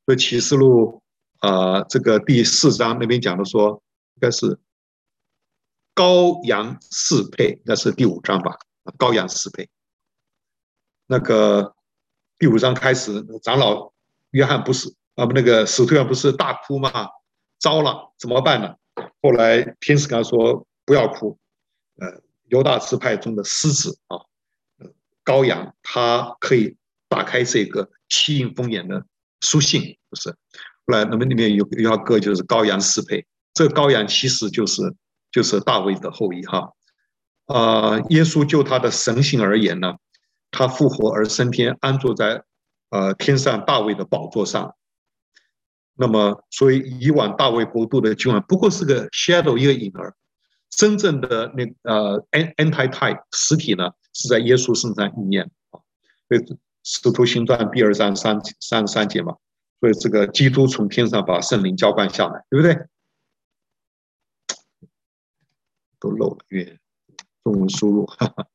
[0.06, 1.02] 所以启示录，
[1.42, 3.82] 呃，这个第四章那边讲的说，
[4.16, 4.60] 应该是。
[5.96, 8.58] 羔羊适配，那是第五章吧？
[8.98, 9.70] 羔羊适配。
[11.08, 11.76] 那个
[12.38, 13.92] 第五章开始，长老
[14.32, 16.90] 约翰不是啊，不，那个使徒约翰不是大哭吗？
[17.60, 18.76] 糟了，怎么办呢？
[19.22, 21.38] 后来天使跟他说：“不要哭，
[22.00, 24.26] 呃，犹大支派中的狮子啊，
[25.24, 26.78] 羔羊，他可以
[27.08, 29.06] 打开这个七印封眼的
[29.42, 30.30] 书信，不是？
[30.88, 34.96] 后来那么里面有有一个就是羔羊赐配，这个羔羊其实就是。
[35.32, 36.74] 就是大卫的后裔哈，
[37.46, 39.94] 啊，耶稣就他的神性而言呢，
[40.50, 42.42] 他复活而升天，安坐在
[42.90, 44.76] 呃天上大卫的宝座上。
[46.02, 50.16] 那么，所以以往大卫国度的君王不过是个 shadow 一个影儿，
[50.70, 55.82] 真正的那呃 antitype 实体呢是在耶稣身上应验啊。
[56.30, 59.36] 所以使徒行传第二章三三十三节嘛，
[59.82, 62.88] 所以这个基督从天上把圣灵浇灌下来，对不对？
[66.00, 66.80] 都漏了，因为
[67.44, 68.48] 中文输入，哈哈。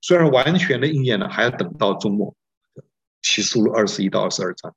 [0.00, 2.34] 虽然完全的应验呢，还要等到周末，
[3.20, 4.74] 启示录二十一到二十二章。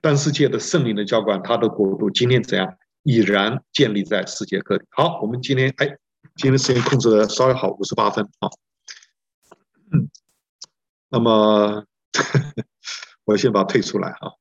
[0.00, 4.84] 但世界的圣灵的浇灌，他的国度今天怎样，已然建立在世界各地。
[4.90, 5.86] 好，我们今天哎，
[6.36, 8.48] 今天时间控制的稍微好，五十八分啊。
[9.92, 10.08] 嗯，
[11.08, 11.84] 那么
[13.24, 14.32] 我先把它退出来啊。